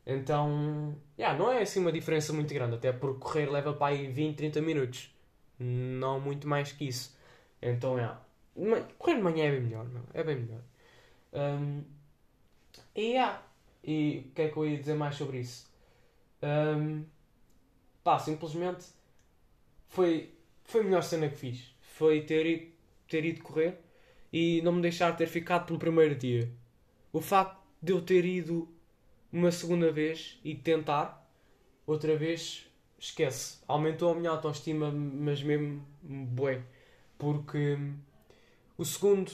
Então, 0.06 0.94
yeah, 1.18 1.38
não 1.38 1.50
é 1.50 1.62
assim 1.62 1.80
uma 1.80 1.92
diferença 1.92 2.32
muito 2.32 2.52
grande, 2.52 2.74
até 2.76 2.92
porque 2.92 3.20
correr 3.20 3.46
leva 3.46 3.72
para 3.72 3.94
aí 3.94 4.06
20, 4.06 4.36
30 4.36 4.60
minutos. 4.60 5.10
Não 5.58 6.20
muito 6.20 6.46
mais 6.46 6.72
que 6.72 6.86
isso. 6.88 7.16
Então, 7.62 7.96
yeah, 7.96 8.20
correr 8.98 9.16
de 9.16 9.22
manhã 9.22 9.44
é 9.46 9.50
bem 9.52 9.60
melhor, 9.62 9.86
é 10.12 10.22
bem 10.22 10.36
melhor. 10.36 10.60
Um, 11.32 11.82
e, 12.94 13.12
yeah, 13.12 13.42
e 13.82 14.26
o 14.28 14.34
que 14.34 14.42
é 14.42 14.48
que 14.48 14.56
eu 14.56 14.66
ia 14.66 14.78
dizer 14.78 14.94
mais 14.94 15.16
sobre 15.16 15.40
isso? 15.40 15.72
Um, 16.42 17.04
pá, 18.02 18.18
simplesmente 18.18 18.86
foi, 19.88 20.34
foi 20.64 20.82
a 20.82 20.84
melhor 20.84 21.02
cena 21.02 21.28
que 21.28 21.36
fiz. 21.36 21.74
Foi 21.80 22.20
ter 22.22 22.74
ter 23.08 23.24
ido 23.24 23.42
correr 23.42 23.78
e 24.32 24.60
não 24.62 24.72
me 24.72 24.82
deixar 24.82 25.16
ter 25.16 25.26
ficado 25.26 25.66
pelo 25.66 25.78
primeiro 25.78 26.14
dia. 26.14 26.50
O 27.12 27.20
facto 27.20 27.62
de 27.80 27.92
eu 27.92 28.02
ter 28.02 28.24
ido 28.24 28.68
uma 29.34 29.50
segunda 29.50 29.90
vez 29.90 30.38
e 30.44 30.54
tentar, 30.54 31.28
outra 31.84 32.16
vez, 32.16 32.70
esquece. 32.96 33.58
Aumentou 33.66 34.12
a 34.12 34.14
minha 34.14 34.30
autoestima, 34.30 34.92
mas 34.92 35.42
mesmo 35.42 35.84
bué. 36.00 36.62
Porque 37.18 37.76
o 38.78 38.84
segundo, 38.84 39.32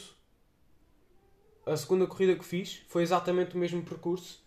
a 1.66 1.76
segunda 1.76 2.06
corrida 2.06 2.34
que 2.34 2.44
fiz 2.44 2.82
foi 2.88 3.02
exatamente 3.02 3.54
o 3.54 3.58
mesmo 3.58 3.82
percurso 3.82 4.42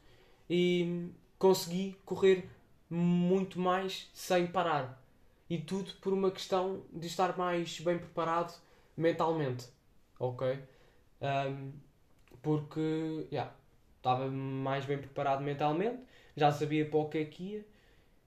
e 0.50 1.12
consegui 1.38 1.96
correr 2.04 2.50
muito 2.90 3.60
mais 3.60 4.10
sem 4.12 4.48
parar. 4.48 5.00
E 5.48 5.60
tudo 5.60 5.92
por 6.02 6.14
uma 6.14 6.32
questão 6.32 6.84
de 6.92 7.06
estar 7.06 7.38
mais 7.38 7.80
bem 7.80 8.00
preparado 8.00 8.60
mentalmente. 8.98 9.68
Ok? 10.18 10.58
Um, 11.22 11.74
porque, 12.42 13.28
yeah, 13.32 13.54
estava 14.04 14.30
mais 14.30 14.84
bem 14.84 14.98
preparado 14.98 15.42
mentalmente, 15.42 16.04
já 16.36 16.52
sabia 16.52 16.86
para 16.86 17.00
o 17.00 17.08
que 17.08 17.20
é 17.20 17.26
que 17.26 17.44
ia. 17.44 17.66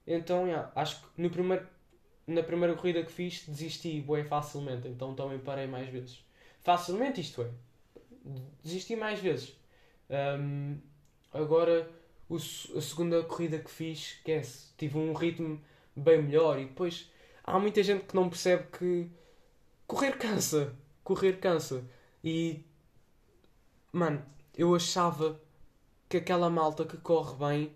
Então, 0.07 0.47
yeah, 0.47 0.71
acho 0.75 0.99
que 1.01 1.21
no 1.21 1.29
primeiro, 1.29 1.67
na 2.25 2.41
primeira 2.41 2.75
corrida 2.75 3.03
que 3.03 3.11
fiz 3.11 3.45
desisti 3.47 4.01
bem 4.01 4.23
facilmente, 4.23 4.87
então 4.87 5.13
também 5.13 5.37
parei 5.37 5.67
mais 5.67 5.87
vezes. 5.87 6.25
Facilmente, 6.61 7.21
isto 7.21 7.43
é, 7.43 7.49
desisti 8.63 8.95
mais 8.95 9.19
vezes. 9.19 9.55
Um, 10.09 10.79
agora, 11.31 11.87
o, 12.27 12.37
a 12.37 12.81
segunda 12.81 13.21
corrida 13.23 13.59
que 13.59 13.69
fiz, 13.69 13.99
esquece, 13.99 14.69
tive 14.77 14.97
um 14.97 15.13
ritmo 15.13 15.61
bem 15.95 16.23
melhor 16.23 16.59
e 16.59 16.65
depois 16.65 17.11
há 17.43 17.59
muita 17.59 17.83
gente 17.83 18.05
que 18.05 18.15
não 18.15 18.29
percebe 18.29 18.65
que 18.77 19.09
correr 19.85 20.17
cansa, 20.17 20.75
correr 21.03 21.39
cansa. 21.39 21.85
E, 22.23 22.63
mano, 23.91 24.25
eu 24.57 24.73
achava 24.73 25.39
que 26.09 26.17
aquela 26.17 26.49
malta 26.49 26.85
que 26.85 26.97
corre 26.97 27.35
bem, 27.35 27.75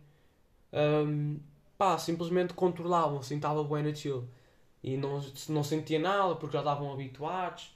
um, 0.74 1.40
pá, 1.78 1.98
simplesmente 1.98 2.54
controlavam, 2.54 3.20
assim, 3.20 3.36
estava 3.36 3.64
bem 3.64 3.84
na 3.84 3.94
chill. 3.94 4.28
E 4.84 4.98
não, 4.98 5.22
não 5.50 5.64
sentia 5.64 6.00
nada 6.00 6.36
porque 6.36 6.54
já 6.54 6.60
estavam 6.60 6.92
habituados. 6.92 7.76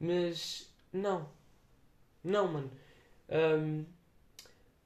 Mas, 0.00 0.72
não. 0.92 1.28
Não, 2.24 2.48
mano. 2.48 2.70
Um, 3.28 3.84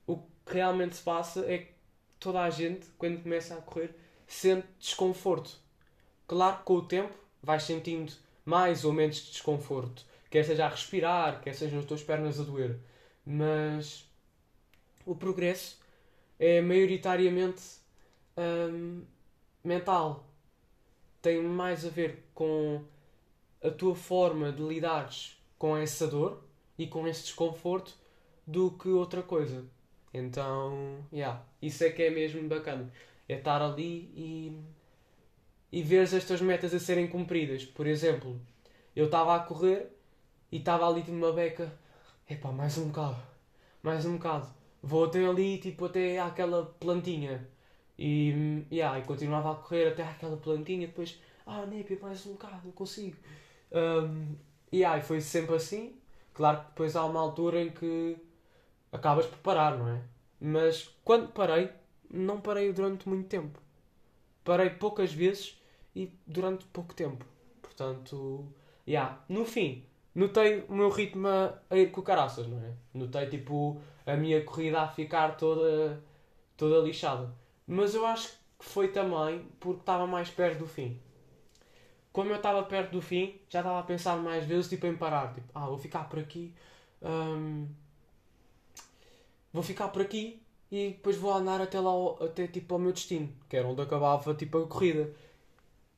o 0.07 0.17
que 0.19 0.55
realmente 0.55 0.97
se 0.97 1.03
passa 1.03 1.41
é 1.51 1.59
que 1.59 1.75
toda 2.19 2.43
a 2.43 2.51
gente, 2.51 2.87
quando 2.99 3.23
começa 3.23 3.55
a 3.55 3.63
correr, 3.63 3.95
sente 4.27 4.67
desconforto. 4.79 5.59
Claro 6.27 6.59
que 6.59 6.65
com 6.65 6.75
o 6.75 6.87
tempo 6.87 7.15
vais 7.43 7.63
sentindo 7.63 8.13
mais 8.45 8.85
ou 8.85 8.93
menos 8.93 9.17
desconforto. 9.17 10.05
Quer 10.31 10.45
seja 10.45 10.67
a 10.67 10.69
respirar, 10.69 11.41
quer 11.41 11.55
seja 11.55 11.79
as 11.79 11.85
tuas 11.85 12.03
pernas 12.03 12.41
a 12.41 12.45
doer. 12.45 12.79
Mas 13.25 14.10
o 15.05 15.15
progresso 15.15 15.79
é 16.39 16.61
maioritariamente 16.61 17.63
hum, 18.37 19.03
mental. 19.63 20.27
Tem 21.21 21.43
mais 21.43 21.85
a 21.85 21.91
ver 21.91 22.25
com 22.35 22.83
a 23.63 23.71
tua 23.71 23.95
forma 23.95 24.51
de 24.51 24.63
lidares 24.63 25.37
com 25.59 25.77
essa 25.77 26.07
dor 26.07 26.43
e 26.79 26.87
com 26.87 27.07
esse 27.07 27.25
desconforto 27.25 27.95
do 28.47 28.71
que 28.71 28.89
outra 28.89 29.23
coisa. 29.23 29.65
Então, 30.13 31.05
yeah, 31.13 31.45
isso 31.61 31.85
é 31.85 31.91
que 31.91 32.03
é 32.03 32.11
mesmo 32.11 32.49
bacana. 32.49 32.91
É 33.29 33.35
estar 33.35 33.61
ali 33.63 34.11
e, 34.17 34.61
e 35.71 35.83
ver 35.83 36.01
as 36.01 36.25
tuas 36.25 36.41
metas 36.41 36.73
a 36.73 36.81
serem 36.81 37.07
cumpridas. 37.07 37.65
Por 37.65 37.87
exemplo, 37.87 38.41
eu 38.97 39.05
estava 39.05 39.37
a 39.37 39.41
correr 39.41 39.95
e 40.51 40.57
estava 40.57 40.89
ali 40.89 41.03
de 41.03 41.11
uma 41.11 41.33
beca. 41.33 41.71
Epá, 42.29 42.51
mais 42.51 42.79
um 42.79 42.89
bocado. 42.89 43.23
Mais 43.83 44.07
um 44.07 44.15
bocado 44.15 44.60
vou 44.83 45.05
até 45.05 45.25
ali, 45.27 45.59
tipo, 45.59 45.85
até 45.87 46.19
àquela 46.19 46.67
plantinha. 46.79 47.49
E, 47.99 48.65
yeah, 48.73 48.99
e 48.99 49.03
continuava 49.03 49.53
a 49.53 49.55
correr 49.55 49.89
até 49.89 50.03
àquela 50.03 50.37
plantinha, 50.37 50.87
depois, 50.87 51.21
ah, 51.47 51.67
Népia, 51.67 51.99
mais 52.01 52.25
um 52.27 52.33
bocado, 52.33 52.69
eu 52.69 52.73
consigo. 52.73 53.17
Um, 53.73 54.35
e 54.73 54.79
yeah, 54.79 55.01
foi 55.03 55.21
sempre 55.21 55.57
assim. 55.57 55.95
Claro 56.33 56.61
que 56.61 56.67
depois 56.69 56.97
há 56.97 57.05
uma 57.05 57.21
altura 57.21 57.61
em 57.61 57.71
que 57.71 58.17
acabas 58.93 59.27
por 59.27 59.39
parar, 59.39 59.77
não 59.77 59.89
é? 59.89 60.01
Mas 60.41 60.89
quando 61.05 61.33
parei, 61.33 61.71
não 62.11 62.41
parei 62.41 62.73
durante 62.73 63.09
muito 63.09 63.29
tempo. 63.29 63.61
Parei 64.45 64.71
poucas 64.71 65.13
vezes 65.13 65.61
e 65.95 66.11
durante 66.27 66.65
pouco 66.67 66.95
tempo. 66.95 67.25
Portanto, 67.61 68.47
yeah. 68.87 69.23
no 69.29 69.45
fim, 69.45 69.85
notei 70.15 70.65
o 70.69 70.75
meu 70.75 70.89
ritmo 70.91 71.29
a 71.29 71.77
ir 71.77 71.91
com 71.91 72.03
caraças, 72.03 72.47
não 72.47 72.59
é? 72.59 72.73
Notei 72.95 73.27
tipo 73.27 73.81
a 74.07 74.17
minha 74.17 74.43
corrida 74.45 74.83
a 74.83 74.89
ficar 74.89 75.37
toda, 75.37 76.03
toda 76.57 76.85
lixada. 76.85 77.33
Mas 77.67 77.95
eu 77.95 78.05
acho 78.07 78.29
que 78.59 78.65
foi 78.65 78.89
também 78.89 79.47
porque 79.61 79.81
estava 79.81 80.07
mais 80.07 80.31
perto 80.31 80.61
do 80.61 80.67
fim. 80.67 81.01
Como 82.13 82.31
eu 82.31 82.37
estava 82.37 82.63
perto 82.65 82.93
do 82.93 83.01
fim, 83.01 83.41
já 83.49 83.61
estava 83.61 83.79
a 83.79 83.83
pensar 83.85 84.17
mais 84.17 84.45
vezes 84.45 84.69
tipo, 84.69 84.87
em 84.87 84.97
parar. 84.97 85.33
Tipo, 85.33 85.47
ah, 85.55 85.67
vou 85.67 85.79
ficar 85.79 86.09
por 86.09 86.19
aqui. 86.19 86.53
Hum, 87.03 87.69
vou 89.53 89.63
ficar 89.63 89.89
por 89.89 90.03
aqui 90.03 90.43
e 90.71 90.91
depois 90.91 91.17
vou 91.17 91.33
andar 91.33 91.61
até 91.61 91.79
lá 91.81 91.93
até 92.21 92.47
tipo 92.47 92.75
ao 92.75 92.81
meu 92.81 92.93
destino, 92.93 93.33
que 93.49 93.57
era 93.57 93.67
onde 93.67 93.83
acabava 93.83 94.35
tipo 94.35 94.59
a 94.59 94.67
corrida. 94.67 95.13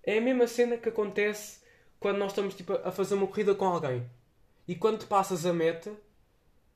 É 0.05 0.19
a 0.19 0.21
mesma 0.21 0.47
cena 0.47 0.77
que 0.77 0.89
acontece 0.89 1.62
quando 2.03 2.19
nós 2.19 2.33
estamos 2.33 2.55
tipo, 2.55 2.73
a 2.73 2.91
fazer 2.91 3.15
uma 3.15 3.29
corrida 3.29 3.55
com 3.55 3.65
alguém. 3.65 4.11
E 4.67 4.75
quando 4.75 5.07
passas 5.07 5.47
a 5.47 5.53
meta, 5.53 5.95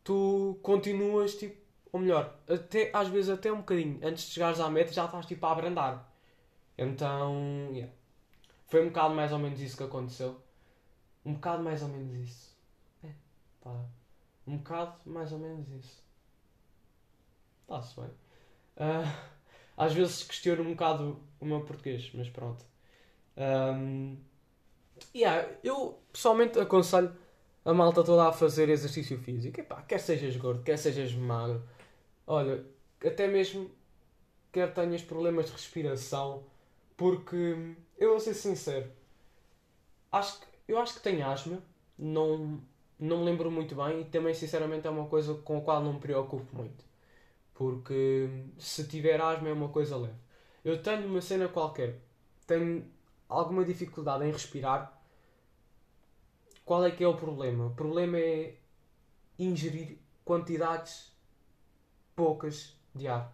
tu 0.04 0.56
continuas 0.62 1.34
tipo, 1.34 1.60
ou 1.92 2.00
melhor, 2.00 2.38
até, 2.48 2.90
às 2.94 3.08
vezes 3.08 3.28
até 3.30 3.52
um 3.52 3.58
bocadinho, 3.58 3.98
antes 4.02 4.24
de 4.26 4.34
chegares 4.34 4.60
à 4.60 4.70
meta 4.70 4.92
já 4.92 5.04
estás 5.04 5.26
tipo 5.26 5.44
a 5.44 5.52
abrandar. 5.52 6.08
Então, 6.78 7.68
yeah. 7.72 7.92
foi 8.68 8.82
um 8.84 8.88
bocado 8.88 9.14
mais 9.14 9.32
ou 9.32 9.38
menos 9.38 9.60
isso 9.60 9.76
que 9.76 9.82
aconteceu. 9.82 10.40
Um 11.24 11.34
bocado 11.34 11.62
mais 11.62 11.82
ou 11.82 11.88
menos 11.88 12.14
isso. 12.14 12.56
É, 13.02 13.10
pá. 13.60 13.84
Um 14.46 14.58
bocado 14.58 14.96
mais 15.06 15.32
ou 15.32 15.38
menos 15.40 15.68
isso. 15.70 16.04
Está-se 17.62 18.00
bem. 18.00 18.10
Ah, 18.76 19.28
às 19.76 19.92
vezes 19.92 20.22
questiono 20.22 20.62
um 20.62 20.70
bocado 20.70 21.20
o 21.40 21.44
meu 21.44 21.62
português, 21.62 22.10
mas 22.14 22.28
pronto. 22.28 22.64
Um, 23.36 24.16
yeah, 25.14 25.48
eu 25.62 25.98
pessoalmente 26.12 26.58
aconselho 26.58 27.12
a 27.64 27.74
malta 27.74 28.04
toda 28.04 28.28
a 28.28 28.32
fazer 28.32 28.68
exercício 28.68 29.18
físico. 29.18 29.60
Epá, 29.60 29.82
quer 29.82 29.98
sejas 29.98 30.36
gordo, 30.36 30.62
quer 30.62 30.78
sejas 30.78 31.12
magro. 31.12 31.62
Olha, 32.26 32.64
até 33.04 33.26
mesmo 33.26 33.70
quer 34.52 34.72
tenhas 34.72 35.02
problemas 35.02 35.46
de 35.46 35.52
respiração, 35.52 36.44
porque 36.96 37.74
eu 37.98 38.10
vou 38.10 38.20
ser 38.20 38.34
sincero, 38.34 38.90
acho 40.10 40.40
que, 40.40 40.46
eu 40.68 40.78
acho 40.78 40.94
que 40.94 41.00
tenho 41.00 41.26
asma, 41.26 41.62
não, 41.98 42.60
não 42.98 43.18
me 43.18 43.24
lembro 43.24 43.50
muito 43.50 43.74
bem 43.74 44.00
e 44.00 44.04
também 44.04 44.32
sinceramente 44.32 44.86
é 44.86 44.90
uma 44.90 45.06
coisa 45.06 45.34
com 45.34 45.58
a 45.58 45.60
qual 45.60 45.82
não 45.82 45.94
me 45.94 46.00
preocupo 46.00 46.56
muito. 46.56 46.84
Porque 47.54 48.28
se 48.58 48.86
tiver 48.86 49.20
asma 49.20 49.48
é 49.48 49.52
uma 49.52 49.68
coisa 49.68 49.96
leve. 49.96 50.14
Eu 50.64 50.82
tenho 50.82 51.06
uma 51.06 51.20
cena 51.20 51.48
qualquer, 51.48 52.00
tenho 52.46 52.84
alguma 53.28 53.64
dificuldade 53.64 54.24
em 54.24 54.32
respirar. 54.32 54.92
Qual 56.64 56.84
é 56.84 56.90
que 56.90 57.04
é 57.04 57.08
o 57.08 57.16
problema? 57.16 57.66
O 57.66 57.74
problema 57.74 58.18
é 58.18 58.56
ingerir 59.38 59.98
quantidades 60.24 61.12
poucas 62.14 62.76
de 62.94 63.06
ar. 63.06 63.32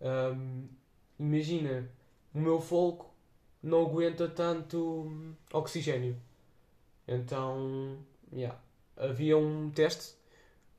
Um, 0.00 0.68
imagina, 1.18 1.90
o 2.34 2.40
meu 2.40 2.60
fogo 2.60 3.06
não 3.62 3.86
aguenta 3.86 4.28
tanto 4.28 5.34
oxigênio. 5.52 6.20
Então, 7.06 7.98
yeah. 8.32 8.60
havia 8.96 9.36
um 9.38 9.70
teste 9.70 10.14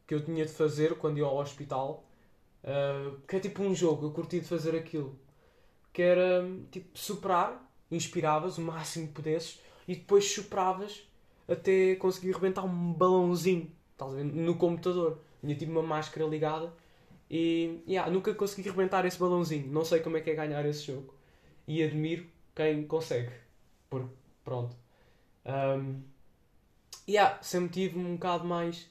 que 0.06 0.14
eu 0.14 0.24
tinha 0.24 0.46
de 0.46 0.52
fazer 0.52 0.96
quando 0.98 1.18
ia 1.18 1.26
ao 1.26 1.38
hospital, 1.38 2.04
uh, 2.64 3.20
que 3.28 3.36
é 3.36 3.40
tipo 3.40 3.64
um 3.64 3.74
jogo, 3.74 4.08
eu 4.08 4.12
curti 4.12 4.40
de 4.40 4.48
fazer 4.48 4.76
aquilo, 4.76 5.18
que 5.94 6.02
era 6.02 6.44
tipo 6.72 6.98
superar, 6.98 7.69
inspiravas 7.92 8.58
o 8.58 8.62
máximo 8.62 9.08
que 9.08 9.14
pudesses 9.14 9.60
e 9.88 9.96
depois 9.96 10.32
sopravas 10.32 11.08
até 11.48 11.96
conseguir 11.96 12.32
rebentar 12.32 12.64
um 12.64 12.94
balãozinho, 12.94 13.72
estás 13.92 14.12
a 14.12 14.16
ver? 14.16 14.24
No 14.24 14.56
computador. 14.56 15.20
Tinha 15.42 15.56
tipo 15.56 15.72
uma 15.72 15.82
máscara 15.82 16.28
ligada 16.28 16.72
e 17.30 17.82
yeah, 17.88 18.12
nunca 18.12 18.34
consegui 18.34 18.70
rebentar 18.70 19.06
esse 19.06 19.18
balãozinho. 19.18 19.68
Não 19.72 19.86
sei 19.86 20.00
como 20.00 20.18
é 20.18 20.22
que 20.22 20.30
é 20.30 20.36
ganhar 20.36 20.66
esse 20.66 20.88
jogo. 20.88 21.14
E 21.68 21.84
admiro 21.84 22.26
quem 22.56 22.86
consegue. 22.86 23.32
Pronto. 24.44 24.76
Um, 25.46 26.02
yeah, 27.08 27.42
sempre 27.42 27.70
tive 27.70 28.00
um 28.00 28.16
bocado 28.16 28.46
mais 28.46 28.90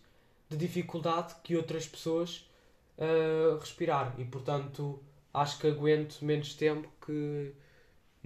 de 0.49 0.57
dificuldade 0.57 1.35
que 1.43 1.57
outras 1.57 1.87
pessoas 1.87 2.49
uh, 2.97 3.59
respirar. 3.59 4.15
E, 4.19 4.25
portanto, 4.25 5.03
acho 5.35 5.59
que 5.59 5.67
aguento 5.67 6.23
menos 6.23 6.55
tempo 6.55 6.89
que 7.05 7.53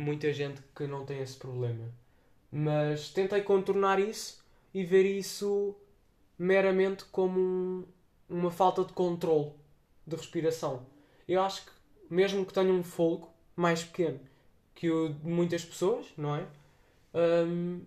muita 0.02 0.32
gente 0.32 0.60
que 0.74 0.86
não 0.86 1.04
tem 1.04 1.20
esse 1.20 1.36
problema. 1.36 1.92
Mas 2.50 3.10
tentei 3.10 3.42
contornar 3.42 3.98
isso 3.98 4.42
e 4.74 4.84
ver 4.84 5.04
isso 5.04 5.74
meramente 6.38 7.04
como 7.06 7.38
um, 7.38 7.84
uma 8.28 8.50
falta 8.50 8.84
de 8.84 8.92
controle 8.92 9.52
de 10.06 10.16
respiração. 10.16 10.86
Eu 11.26 11.42
acho 11.42 11.64
que, 11.64 11.72
mesmo 12.10 12.44
que 12.44 12.52
tenha 12.52 12.72
um 12.72 12.82
fogo 12.82 13.32
mais 13.56 13.82
pequeno 13.84 14.20
que 14.74 14.90
o 14.90 15.10
de 15.10 15.28
muitas 15.28 15.64
pessoas, 15.64 16.06
não 16.16 16.34
é? 16.34 16.46
Um, 17.14 17.82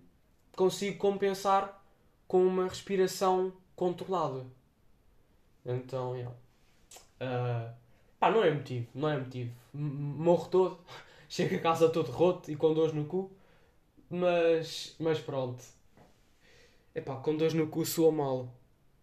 consigo 0.55 0.97
compensar 0.97 1.83
com 2.27 2.45
uma 2.45 2.67
respiração 2.67 3.51
controlada. 3.75 4.45
Então, 5.65 6.15
yeah. 6.15 6.33
uh, 7.21 7.75
pá, 8.19 8.31
não 8.31 8.43
é 8.43 8.51
motivo, 8.51 8.87
não 8.93 9.09
é 9.09 9.17
motivo. 9.17 9.51
Morro 9.73 10.47
todo, 10.49 10.79
chego 11.29 11.55
a 11.55 11.59
casa 11.59 11.89
todo 11.89 12.11
roto 12.11 12.51
e 12.51 12.55
com 12.55 12.73
dores 12.73 12.93
no 12.93 13.05
cu, 13.05 13.31
mas, 14.09 14.95
mas 14.99 15.19
pronto. 15.19 15.63
Epá, 16.93 17.15
com 17.17 17.35
dores 17.35 17.53
no 17.53 17.67
cu 17.67 17.85
soa 17.85 18.11
mal. 18.11 18.53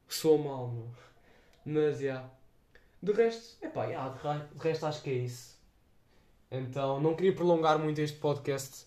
Soa 0.09 0.39
mal, 0.39 0.69
meu. 0.69 0.89
Mas, 1.65 1.99
já. 1.99 2.05
Yeah. 2.05 2.31
De 3.03 3.13
resto, 3.13 3.65
epá, 3.65 3.85
yeah, 3.87 4.47
de 4.55 4.59
resto 4.59 4.87
acho 4.87 5.03
que 5.03 5.11
é 5.11 5.15
isso. 5.15 5.59
Então, 6.51 7.01
não 7.01 7.17
queria 7.17 7.35
prolongar 7.35 7.79
muito 7.79 8.01
este 8.01 8.19
podcast. 8.19 8.87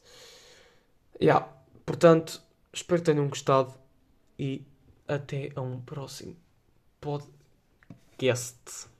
Yeah. 1.21 1.47
Portanto, 1.85 2.41
espero 2.71 3.01
que 3.01 3.11
tenham 3.11 3.27
gostado 3.27 3.73
e 4.39 4.65
até 5.07 5.51
a 5.55 5.61
um 5.61 5.81
próximo 5.81 6.35
podcast. 7.01 8.94